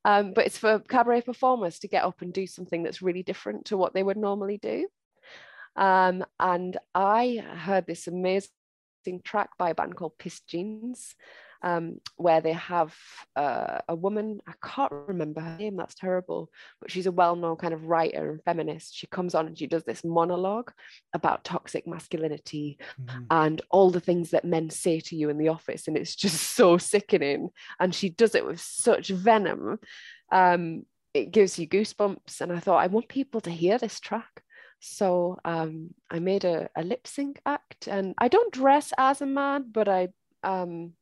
[0.04, 3.66] Um, but it's for cabaret performers to get up and do something that's really different
[3.66, 4.88] to what they would normally do.
[5.78, 8.50] Um, and I heard this amazing
[9.24, 11.16] track by a band called Pissed Jeans,
[11.62, 12.96] um, where they have
[13.36, 16.50] uh, a woman, I can't remember her name, that's terrible,
[16.82, 18.96] but she's a well known kind of writer and feminist.
[18.96, 20.72] She comes on and she does this monologue
[21.14, 22.78] about toxic masculinity
[23.30, 25.88] and all the things that men say to you in the office.
[25.88, 27.50] And it's just so sickening.
[27.80, 29.80] And she does it with such venom.
[30.32, 32.42] Um, it gives you goosebumps.
[32.42, 34.44] And I thought, I want people to hear this track.
[34.80, 39.26] So um, I made a, a lip sync act, and I don't dress as a
[39.26, 40.10] man, but I
[40.44, 40.94] um,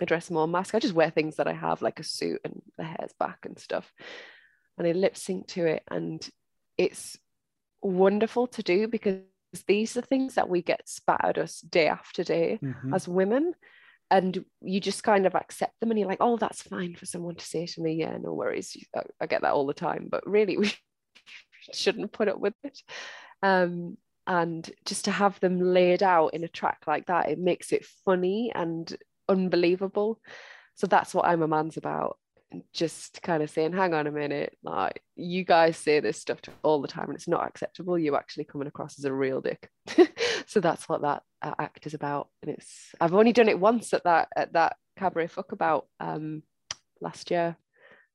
[0.00, 0.74] I dress more mask.
[0.74, 3.58] I just wear things that I have, like a suit and the hair's back and
[3.58, 3.92] stuff,
[4.78, 6.26] and I lip sync to it, and
[6.78, 7.18] it's
[7.82, 9.20] wonderful to do because
[9.66, 12.94] these are things that we get spat at us day after day Mhm.
[12.94, 13.54] as women.
[14.12, 17.36] And you just kind of accept them, and you're like, "Oh, that's fine for someone
[17.36, 18.76] to say to me." Yeah, no worries.
[18.96, 20.72] I, I get that all the time, but really, we
[21.72, 22.82] shouldn't put up with it.
[23.42, 27.72] Um, and just to have them laid out in a track like that, it makes
[27.72, 28.96] it funny and
[29.30, 30.20] unbelievable.
[30.74, 32.18] So that's what I'm a man's about.
[32.72, 36.82] Just kind of saying, hang on a minute, like you guys say this stuff all
[36.82, 37.96] the time and it's not acceptable.
[37.96, 39.70] You're actually coming across as a real dick.
[40.46, 42.28] so that's what that uh, act is about.
[42.42, 46.42] And it's I've only done it once at that at that cabaret fuck about um
[47.00, 47.56] last year,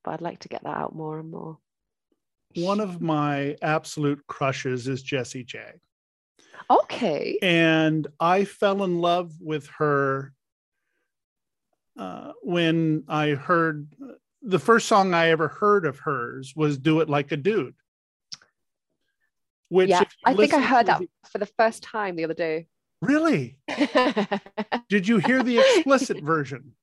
[0.03, 1.57] but I'd like to get that out more and more.
[2.55, 5.61] One of my absolute crushes is Jessie J.
[6.69, 7.37] Okay.
[7.41, 10.33] And I fell in love with her
[11.97, 13.87] uh, when I heard
[14.41, 17.75] the first song I ever heard of hers was "Do It Like a Dude."
[19.69, 22.67] Which, yeah, I think I heard that the, for the first time the other day.
[23.01, 23.57] Really?
[24.89, 26.73] Did you hear the explicit version?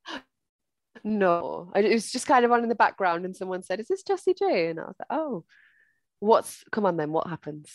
[1.04, 4.02] No, it was just kind of on in the background, and someone said, "Is this
[4.02, 5.44] Jessie J?" And I was like, "Oh,
[6.20, 7.12] what's come on then?
[7.12, 7.70] What happens?"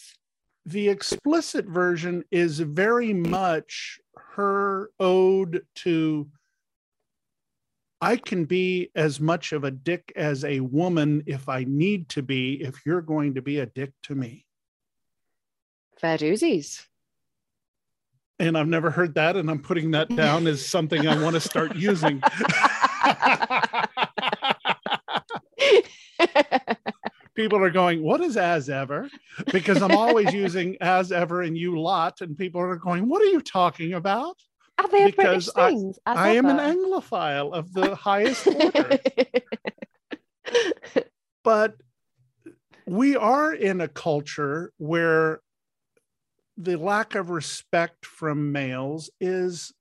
[0.66, 4.00] The explicit version is very much
[4.36, 6.30] her ode to
[8.00, 12.22] I can be as much of a dick as a woman if I need to
[12.22, 14.46] be, if you're going to be a dick to me.
[15.98, 16.86] Fair doozies.
[18.40, 21.40] And I've never heard that, and I'm putting that down as something I want to
[21.40, 22.22] start using.
[27.34, 29.10] people are going, What is as ever?
[29.52, 33.28] Because I'm always using as ever and you lot, and people are going, What are
[33.32, 34.36] you talking about?
[34.78, 35.76] Are they because I,
[36.06, 39.00] I am an Anglophile of the highest order.
[41.44, 41.76] but
[42.86, 45.42] we are in a culture where
[46.58, 49.74] the lack of respect from males is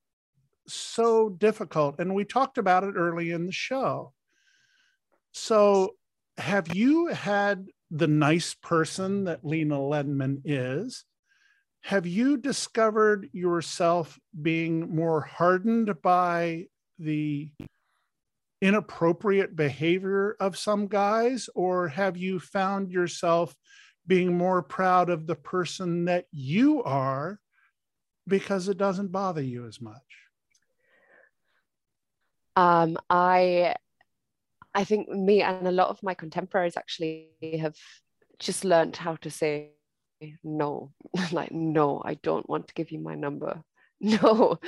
[0.68, 1.96] so difficult.
[1.98, 4.12] And we talked about it early in the show.
[5.32, 5.94] So,
[6.38, 11.05] have you had the nice person that Lena Lenman is?
[11.86, 16.66] Have you discovered yourself being more hardened by
[16.98, 17.48] the
[18.60, 23.54] inappropriate behavior of some guys, or have you found yourself
[24.04, 27.38] being more proud of the person that you are
[28.26, 30.10] because it doesn't bother you as much?
[32.56, 33.76] Um, I
[34.74, 37.28] I think me and a lot of my contemporaries actually
[37.60, 37.76] have
[38.40, 39.75] just learned how to say
[40.44, 40.92] no
[41.32, 43.62] like no i don't want to give you my number.
[43.98, 44.60] No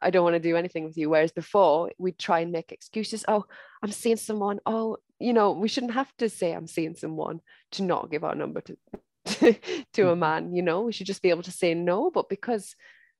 [0.00, 1.08] i don't want to do anything with you.
[1.08, 3.24] Whereas before we'd try and make excuses.
[3.28, 3.44] Oh
[3.82, 4.58] i'm seeing someone.
[4.66, 7.40] Oh you know we shouldn't have to say i'm seeing someone
[7.72, 8.76] to not give our number to
[9.24, 10.18] to a mm-hmm.
[10.18, 10.82] man you know?
[10.82, 12.74] We should just be able to say no but because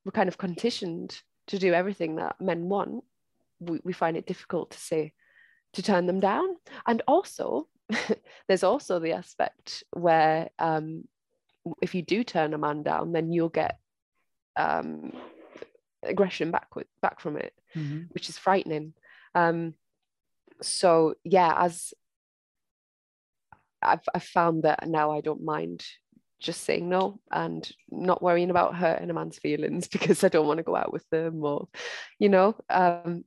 [0.04, 3.04] we're kind of conditioned to do everything that men want
[3.60, 5.12] we, we find it difficult to say
[5.74, 6.56] to turn them down.
[6.86, 7.68] And also
[8.48, 11.04] there's also the aspect where um,
[11.80, 13.78] if you do turn a man down, then you'll get
[14.56, 15.12] um,
[16.02, 16.68] aggression back
[17.00, 18.02] back from it, mm-hmm.
[18.10, 18.94] which is frightening.
[19.34, 19.74] Um,
[20.60, 21.92] so yeah, as
[23.82, 25.84] I've, I've found that now I don't mind
[26.40, 30.58] just saying no and not worrying about hurting a man's feelings because I don't want
[30.58, 31.68] to go out with them or,
[32.18, 33.24] you know, um,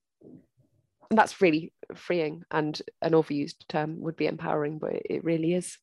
[1.12, 5.78] that's really freeing and an overused term would be empowering, but it really is.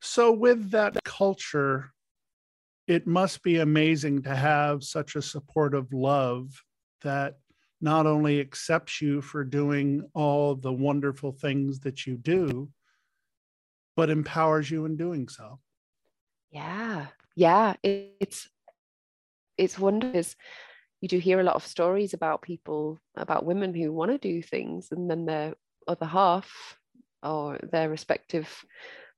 [0.00, 1.92] So, with that culture,
[2.86, 6.62] it must be amazing to have such a supportive love
[7.02, 7.38] that
[7.80, 12.70] not only accepts you for doing all the wonderful things that you do,
[13.96, 15.58] but empowers you in doing so.
[16.50, 18.48] Yeah, yeah, it's
[19.58, 20.36] it's wonders.
[21.00, 24.42] You do hear a lot of stories about people, about women who want to do
[24.42, 25.54] things, and then their
[25.86, 26.78] other half
[27.22, 28.64] or their respective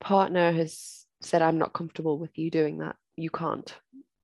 [0.01, 2.97] partner has said, I'm not comfortable with you doing that.
[3.17, 3.73] You can't.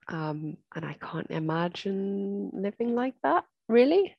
[0.08, 4.16] Um, and I can't imagine living like that, really.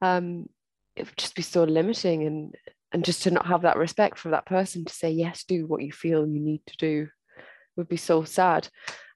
[0.00, 0.48] Um,
[0.94, 2.54] it would just be so limiting and
[2.92, 5.82] and just to not have that respect for that person to say yes do what
[5.82, 7.08] you feel you need to do
[7.76, 8.68] would be so sad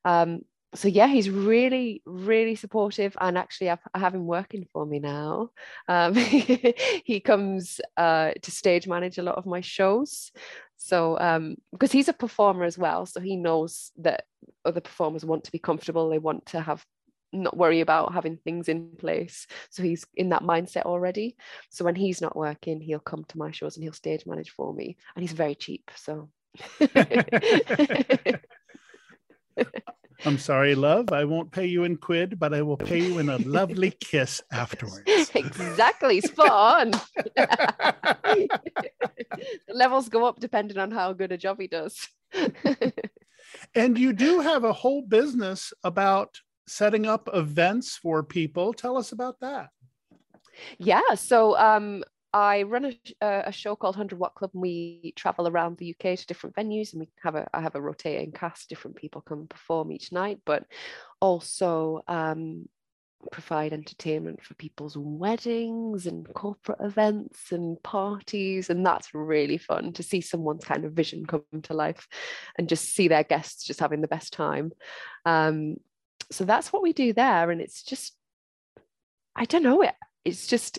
[0.05, 0.41] um,
[0.75, 4.99] so yeah he's really really supportive and actually I've, i have him working for me
[5.01, 5.51] now.
[5.89, 6.15] Um,
[7.05, 10.31] he comes uh, to stage manage a lot of my shows.
[10.77, 14.25] So um, because he's a performer as well so he knows that
[14.65, 16.85] other performers want to be comfortable they want to have
[17.33, 19.47] not worry about having things in place.
[19.71, 21.37] So he's in that mindset already.
[21.69, 24.73] So when he's not working he'll come to my shows and he'll stage manage for
[24.73, 26.29] me and he's very cheap so
[30.31, 31.13] I'm sorry, love.
[31.13, 34.41] I won't pay you in quid, but I will pay you in a lovely kiss
[34.53, 35.03] afterwards.
[35.35, 36.21] exactly.
[36.21, 36.91] Spot on.
[37.35, 38.49] the
[39.69, 42.09] levels go up depending on how good a job he does.
[43.75, 48.73] and you do have a whole business about setting up events for people.
[48.73, 49.71] Tell us about that.
[50.79, 51.15] Yeah.
[51.17, 55.79] So um, I run a, a, show called 100 Watt Club, and we travel around
[55.79, 58.69] the UK to different venues, and we have a I have a rotating cast.
[58.69, 60.65] Different people come perform each night, but
[61.21, 62.69] also um,
[63.33, 70.03] provide entertainment for people's weddings and corporate events and parties, and that's really fun to
[70.05, 72.07] see someone's kind of vision come to life,
[72.57, 74.71] and just see their guests just having the best time.
[75.25, 75.79] Um,
[76.31, 78.15] so that's what we do there, and it's just
[79.35, 79.95] I don't know it.
[80.25, 80.79] It's just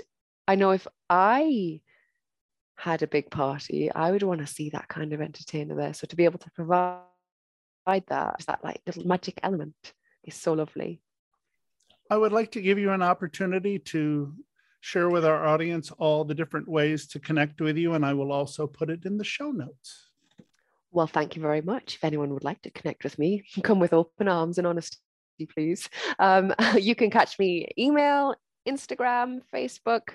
[0.51, 1.79] I know if I
[2.75, 5.93] had a big party, I would want to see that kind of entertainer there.
[5.93, 6.99] So to be able to provide
[7.87, 9.93] that, that like little magic element
[10.25, 10.99] is so lovely.
[12.09, 14.33] I would like to give you an opportunity to
[14.81, 18.33] share with our audience all the different ways to connect with you, and I will
[18.33, 20.09] also put it in the show notes.
[20.91, 21.95] Well, thank you very much.
[21.95, 24.97] If anyone would like to connect with me, come with open arms and honesty,
[25.47, 25.87] please.
[26.19, 28.35] Um, you can catch me email,
[28.67, 30.09] Instagram, Facebook,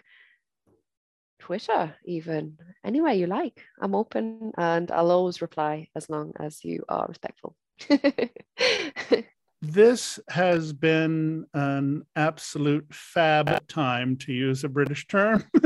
[1.46, 3.62] Twitter, even anywhere you like.
[3.80, 7.54] I'm open and I'll always reply as long as you are respectful.
[9.62, 15.44] this has been an absolute fab time to use a British term.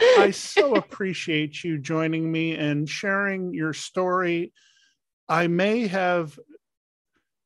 [0.00, 4.52] I so appreciate you joining me and sharing your story.
[5.28, 6.38] I may have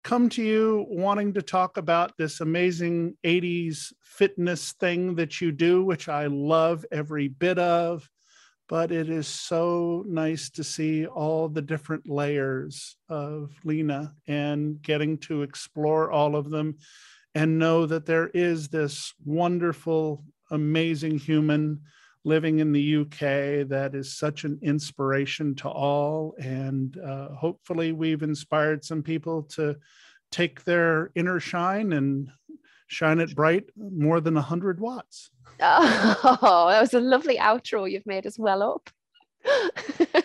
[0.07, 5.83] come to you wanting to talk about this amazing 80s fitness thing that you do,
[5.83, 8.09] which I love every bit of.
[8.69, 15.19] But it is so nice to see all the different layers of Lena and getting
[15.23, 16.77] to explore all of them
[17.35, 21.81] and know that there is this wonderful, amazing human
[22.27, 26.35] living in the UK that is such an inspiration to all.
[26.39, 29.77] And uh, hopefully, we've inspired some people to
[30.33, 32.29] take their inner shine and
[32.89, 35.31] shine it bright more than 100 watts.
[35.59, 38.91] Oh, that was a lovely outro you've made as well up.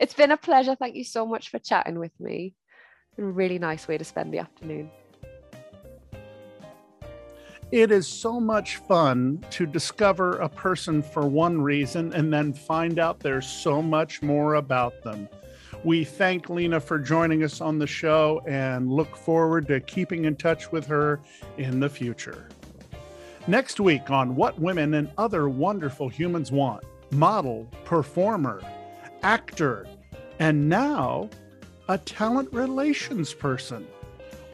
[0.00, 0.74] it's been a pleasure.
[0.74, 2.54] Thank you so much for chatting with me.
[3.18, 4.90] a really nice way to spend the afternoon.
[7.72, 13.00] It is so much fun to discover a person for one reason and then find
[13.00, 15.28] out there's so much more about them.
[15.82, 20.36] We thank Lena for joining us on the show and look forward to keeping in
[20.36, 21.20] touch with her
[21.58, 22.48] in the future.
[23.48, 28.60] Next week on What Women and Other Wonderful Humans Want model, performer,
[29.22, 29.86] actor,
[30.38, 31.30] and now
[31.88, 33.86] a talent relations person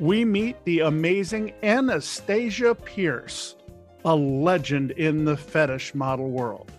[0.02, 3.54] we meet the amazing Anastasia Pierce,
[4.04, 6.72] a legend in the fetish model world.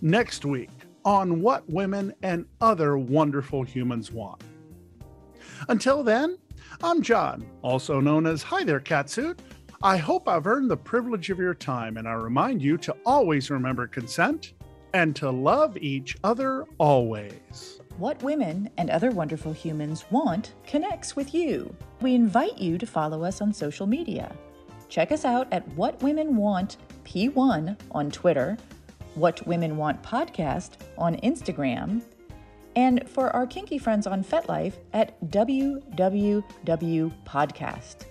[0.00, 0.70] Next week
[1.04, 4.42] on What Women and Other Wonderful Humans Want.
[5.68, 6.38] Until then,
[6.82, 9.40] I'm John, also known as Hi There Catsuit.
[9.82, 13.50] I hope I've earned the privilege of your time, and I remind you to always
[13.50, 14.54] remember consent
[14.94, 17.82] and to love each other always.
[17.96, 21.72] What Women and Other Wonderful Humans Want connects with you.
[22.00, 24.34] We invite you to follow us on social media.
[24.88, 28.58] Check us out at What Women Want P1 on Twitter,
[29.14, 32.02] What Women Want Podcast on Instagram,
[32.74, 38.06] and for our kinky friends on FetLife at WWW Podcast.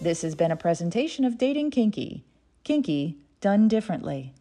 [0.00, 2.24] This has been a presentation of Dating Kinky.
[2.62, 4.32] Kinky done differently.